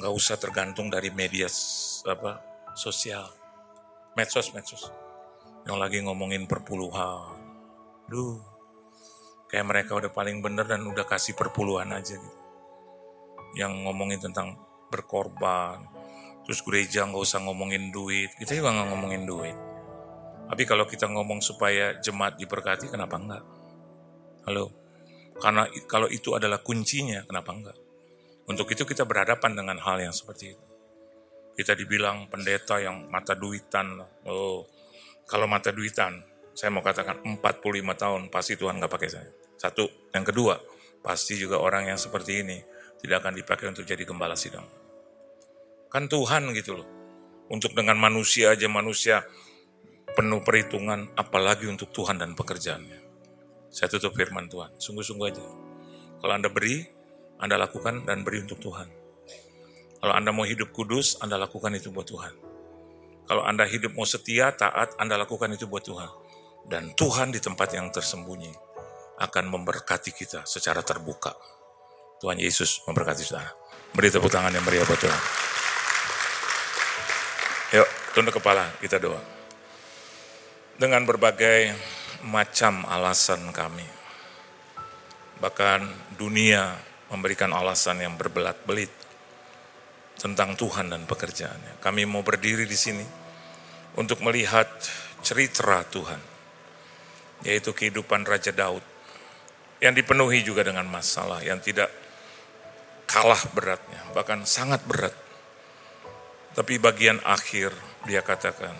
nggak 0.00 0.12
usah 0.16 0.40
tergantung 0.40 0.88
dari 0.88 1.12
media 1.12 1.44
apa 2.08 2.40
sosial. 2.72 3.28
Medsos, 4.16 4.56
medsos. 4.56 4.88
Yang 5.68 5.76
lagi 5.76 5.98
ngomongin 6.00 6.48
perpuluhan. 6.48 7.36
Duh, 8.08 8.40
kayak 9.52 9.66
mereka 9.68 9.92
udah 9.92 10.08
paling 10.08 10.40
bener 10.40 10.64
dan 10.64 10.88
udah 10.88 11.04
kasih 11.04 11.36
perpuluhan 11.36 11.92
aja 11.92 12.16
gitu. 12.16 12.38
Yang 13.60 13.72
ngomongin 13.84 14.24
tentang 14.24 14.56
berkorban, 14.88 15.84
terus 16.48 16.64
gereja 16.64 17.04
nggak 17.04 17.22
usah 17.28 17.44
ngomongin 17.44 17.92
duit, 17.92 18.32
kita 18.40 18.56
juga 18.56 18.72
nggak 18.72 18.88
ngomongin 18.88 19.22
duit. 19.28 19.56
Tapi 20.48 20.62
kalau 20.64 20.88
kita 20.88 21.12
ngomong 21.12 21.44
supaya 21.44 22.00
jemaat 22.00 22.40
diberkati, 22.40 22.88
kenapa 22.88 23.20
enggak? 23.20 23.55
Halo? 24.46 24.70
Karena 25.42 25.66
kalau 25.90 26.06
itu 26.06 26.38
adalah 26.38 26.62
kuncinya, 26.62 27.26
kenapa 27.26 27.50
enggak? 27.50 27.78
Untuk 28.46 28.70
itu 28.70 28.86
kita 28.86 29.02
berhadapan 29.02 29.58
dengan 29.58 29.82
hal 29.82 29.98
yang 29.98 30.14
seperti 30.14 30.54
itu. 30.54 30.66
Kita 31.58 31.74
dibilang 31.74 32.30
pendeta 32.30 32.78
yang 32.78 33.10
mata 33.10 33.34
duitan. 33.34 33.98
Oh, 34.22 34.62
kalau 35.26 35.50
mata 35.50 35.74
duitan, 35.74 36.22
saya 36.54 36.70
mau 36.70 36.78
katakan 36.78 37.26
45 37.26 37.42
tahun 37.98 38.22
pasti 38.30 38.54
Tuhan 38.54 38.78
nggak 38.78 38.92
pakai 38.92 39.10
saya. 39.10 39.30
Satu. 39.58 39.90
Yang 40.14 40.30
kedua, 40.30 40.54
pasti 41.02 41.34
juga 41.34 41.58
orang 41.58 41.90
yang 41.90 41.98
seperti 41.98 42.46
ini 42.46 42.62
tidak 43.02 43.26
akan 43.26 43.34
dipakai 43.34 43.66
untuk 43.66 43.82
jadi 43.82 44.06
gembala 44.06 44.38
sidang. 44.38 44.70
Kan 45.90 46.06
Tuhan 46.06 46.54
gitu 46.54 46.78
loh. 46.78 46.88
Untuk 47.50 47.74
dengan 47.74 47.98
manusia 47.98 48.54
aja 48.54 48.70
manusia 48.70 49.26
penuh 50.14 50.46
perhitungan, 50.46 51.18
apalagi 51.18 51.66
untuk 51.66 51.90
Tuhan 51.90 52.22
dan 52.22 52.38
pekerjaannya. 52.38 53.05
Saya 53.76 53.92
tutup 53.92 54.16
firman 54.16 54.48
Tuhan, 54.48 54.72
sungguh-sungguh 54.80 55.26
aja. 55.28 55.44
Kalau 56.24 56.32
Anda 56.32 56.48
beri, 56.48 56.80
Anda 57.36 57.60
lakukan 57.60 58.08
dan 58.08 58.24
beri 58.24 58.40
untuk 58.40 58.56
Tuhan. 58.56 58.88
Kalau 60.00 60.16
Anda 60.16 60.32
mau 60.32 60.48
hidup 60.48 60.72
kudus, 60.72 61.20
Anda 61.20 61.36
lakukan 61.36 61.76
itu 61.76 61.92
buat 61.92 62.08
Tuhan. 62.08 62.32
Kalau 63.28 63.44
Anda 63.44 63.68
hidup 63.68 63.92
mau 63.92 64.08
setia, 64.08 64.48
taat, 64.56 64.96
Anda 64.96 65.20
lakukan 65.20 65.52
itu 65.52 65.68
buat 65.68 65.84
Tuhan. 65.84 66.08
Dan 66.64 66.96
Tuhan 66.96 67.36
di 67.36 67.36
tempat 67.36 67.76
yang 67.76 67.92
tersembunyi 67.92 68.48
akan 69.20 69.44
memberkati 69.44 70.08
kita 70.08 70.48
secara 70.48 70.80
terbuka. 70.80 71.36
Tuhan 72.24 72.40
Yesus 72.40 72.80
memberkati 72.88 73.28
saudara. 73.28 73.52
Beri 73.92 74.08
tepuk 74.08 74.32
tangan 74.32 74.56
yang 74.56 74.64
meriah 74.64 74.88
buat 74.88 74.96
Tuhan. 75.04 75.22
Yuk, 77.76 77.88
tunduk 78.16 78.40
kepala, 78.40 78.72
kita 78.80 78.96
doa. 78.96 79.20
Dengan 80.80 81.04
berbagai 81.04 81.76
macam 82.24 82.88
alasan 82.88 83.52
kami. 83.52 83.84
Bahkan 85.36 85.80
dunia 86.16 86.72
memberikan 87.12 87.52
alasan 87.52 88.00
yang 88.00 88.16
berbelat-belit 88.16 88.90
tentang 90.16 90.56
Tuhan 90.56 90.88
dan 90.88 91.04
pekerjaannya. 91.04 91.78
Kami 91.84 92.08
mau 92.08 92.24
berdiri 92.24 92.64
di 92.64 92.78
sini 92.78 93.04
untuk 94.00 94.24
melihat 94.24 94.68
cerita 95.20 95.84
Tuhan, 95.84 96.20
yaitu 97.44 97.76
kehidupan 97.76 98.24
Raja 98.24 98.52
Daud 98.52 98.84
yang 99.80 99.92
dipenuhi 99.92 100.40
juga 100.40 100.64
dengan 100.64 100.88
masalah 100.88 101.44
yang 101.44 101.60
tidak 101.60 101.92
kalah 103.04 103.40
beratnya, 103.52 104.00
bahkan 104.16 104.42
sangat 104.48 104.80
berat. 104.88 105.14
Tapi 106.56 106.80
bagian 106.80 107.20
akhir 107.20 107.76
dia 108.08 108.24
katakan, 108.24 108.72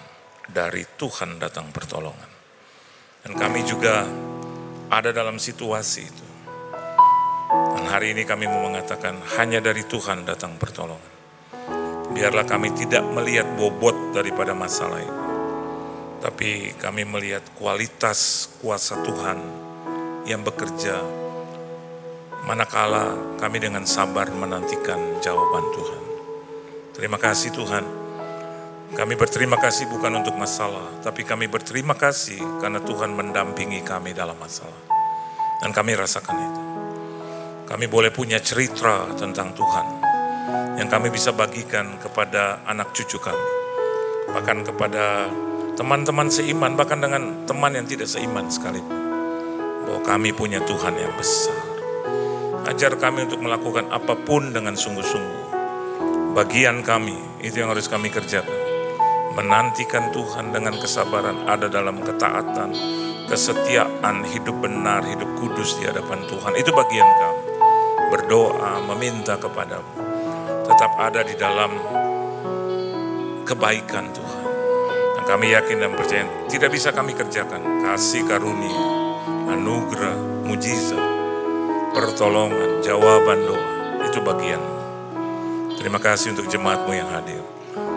dari 0.48 0.86
Tuhan 0.96 1.36
datang 1.36 1.68
pertolongan. 1.74 2.35
Dan 3.26 3.34
kami 3.34 3.66
juga 3.66 4.06
ada 4.86 5.10
dalam 5.10 5.34
situasi 5.34 6.00
itu. 6.06 6.26
Dan 7.50 7.90
hari 7.90 8.14
ini 8.14 8.22
kami 8.22 8.46
mau 8.46 8.62
mengatakan 8.70 9.18
hanya 9.34 9.58
dari 9.58 9.82
Tuhan 9.82 10.22
datang 10.22 10.54
pertolongan. 10.54 11.10
Biarlah 12.14 12.46
kami 12.46 12.70
tidak 12.78 13.02
melihat 13.02 13.50
bobot 13.58 14.14
daripada 14.14 14.54
masalah 14.54 15.02
itu. 15.02 15.22
Tapi 16.22 16.78
kami 16.78 17.02
melihat 17.02 17.42
kualitas 17.58 18.46
kuasa 18.62 19.02
Tuhan 19.02 19.42
yang 20.30 20.46
bekerja. 20.46 21.02
Manakala 22.46 23.10
kami 23.42 23.58
dengan 23.58 23.82
sabar 23.90 24.30
menantikan 24.30 25.18
jawaban 25.18 25.66
Tuhan. 25.74 26.02
Terima 26.94 27.18
kasih 27.18 27.50
Tuhan 27.50 28.05
kami 28.94 29.18
berterima 29.18 29.58
kasih 29.58 29.90
bukan 29.90 30.22
untuk 30.22 30.38
masalah, 30.38 31.02
tapi 31.02 31.26
kami 31.26 31.50
berterima 31.50 31.98
kasih 31.98 32.38
karena 32.62 32.78
Tuhan 32.78 33.18
mendampingi 33.18 33.82
kami 33.82 34.14
dalam 34.14 34.38
masalah. 34.38 34.78
Dan 35.58 35.74
kami 35.74 35.98
rasakan 35.98 36.36
itu. 36.38 36.62
Kami 37.66 37.90
boleh 37.90 38.14
punya 38.14 38.38
cerita 38.38 39.10
tentang 39.18 39.50
Tuhan 39.58 39.86
yang 40.78 40.86
kami 40.86 41.10
bisa 41.10 41.34
bagikan 41.34 41.98
kepada 41.98 42.62
anak 42.62 42.94
cucu 42.94 43.18
kami. 43.18 43.48
Bahkan 44.30 44.62
kepada 44.70 45.26
teman-teman 45.74 46.30
seiman, 46.30 46.78
bahkan 46.78 47.02
dengan 47.02 47.42
teman 47.42 47.74
yang 47.74 47.90
tidak 47.90 48.06
seiman 48.06 48.46
sekalipun. 48.46 49.02
Bahwa 49.82 50.00
kami 50.06 50.30
punya 50.30 50.62
Tuhan 50.62 50.94
yang 50.94 51.10
besar. 51.18 51.58
Ajar 52.70 52.94
kami 53.02 53.26
untuk 53.26 53.42
melakukan 53.42 53.90
apa 53.90 54.14
pun 54.14 54.54
dengan 54.54 54.78
sungguh-sungguh. 54.78 55.58
Bagian 56.38 56.86
kami, 56.86 57.18
itu 57.42 57.58
yang 57.58 57.74
harus 57.74 57.90
kami 57.90 58.14
kerjakan 58.14 58.65
menantikan 59.36 60.08
Tuhan 60.16 60.48
dengan 60.48 60.80
kesabaran 60.80 61.44
ada 61.44 61.68
dalam 61.68 62.00
ketaatan, 62.00 62.72
kesetiaan, 63.28 64.24
hidup 64.24 64.64
benar, 64.64 65.04
hidup 65.04 65.28
kudus 65.36 65.76
di 65.76 65.84
hadapan 65.84 66.24
Tuhan. 66.24 66.56
Itu 66.56 66.72
bagian 66.72 67.04
kami. 67.04 67.42
Berdoa, 68.16 68.80
meminta 68.88 69.36
kepadamu. 69.36 69.92
Tetap 70.64 70.92
ada 70.96 71.20
di 71.20 71.36
dalam 71.36 71.76
kebaikan 73.44 74.08
Tuhan. 74.16 74.44
Dan 75.20 75.24
kami 75.28 75.52
yakin 75.52 75.84
dan 75.84 75.92
percaya 75.92 76.24
tidak 76.48 76.72
bisa 76.72 76.88
kami 76.96 77.12
kerjakan. 77.12 77.84
Kasih 77.84 78.24
karunia, 78.24 78.84
anugerah, 79.52 80.48
mujizat, 80.48 81.04
pertolongan, 81.92 82.80
jawaban 82.80 83.44
doa. 83.44 83.66
Itu 84.08 84.24
bagianmu. 84.24 84.74
Terima 85.76 86.00
kasih 86.00 86.32
untuk 86.32 86.48
jemaatmu 86.48 86.92
yang 86.96 87.10
hadir. 87.12 87.55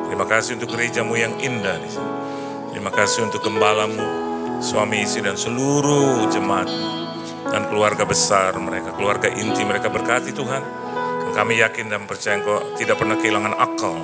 Terima 0.10 0.26
kasih 0.26 0.58
untuk 0.58 0.74
gerejamu 0.74 1.13
yang 1.22 1.38
indah 1.38 1.78
di 1.78 1.89
sini. 1.93 2.12
Terima 2.74 2.89
kasih 2.89 3.30
untuk 3.30 3.45
gembalamu, 3.45 4.02
suami 4.58 5.06
istri 5.06 5.22
dan 5.22 5.38
seluruh 5.38 6.26
jemaatmu. 6.34 6.89
Dan 7.50 7.69
keluarga 7.69 8.10
besar 8.10 8.58
mereka, 8.58 8.93
keluarga 8.98 9.30
inti 9.30 9.62
mereka 9.62 9.93
berkati 9.93 10.34
Tuhan. 10.34 10.65
Kami 11.30 11.62
yakin 11.62 11.93
dan 11.93 12.10
percaya 12.10 12.41
engkau 12.41 12.74
tidak 12.74 12.98
pernah 12.98 13.22
kehilangan 13.22 13.54
akal 13.54 14.02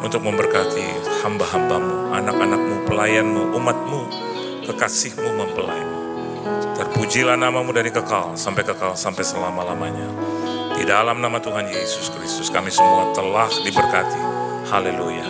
untuk 0.00 0.24
memberkati 0.24 1.20
hamba-hambamu, 1.20 2.16
anak-anakmu, 2.16 2.88
pelayanmu, 2.88 3.52
umatmu, 3.52 4.00
kekasihmu, 4.64 5.36
mempelaimu. 5.36 5.98
Terpujilah 6.80 7.36
namamu 7.36 7.76
dari 7.76 7.92
kekal 7.92 8.36
sampai 8.40 8.64
kekal 8.64 8.96
sampai 8.96 9.24
selama-lamanya. 9.24 10.08
Di 10.76 10.84
dalam 10.84 11.20
nama 11.24 11.40
Tuhan 11.40 11.68
Yesus 11.72 12.12
Kristus 12.12 12.52
kami 12.52 12.68
semua 12.68 13.12
telah 13.16 13.48
diberkati. 13.64 14.35
Haleluya. 14.66 15.26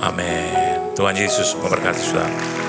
Amin. 0.00 0.96
Tuhan 0.96 1.12
Yesus 1.12 1.52
memberkati 1.60 2.00
saudara. 2.00 2.59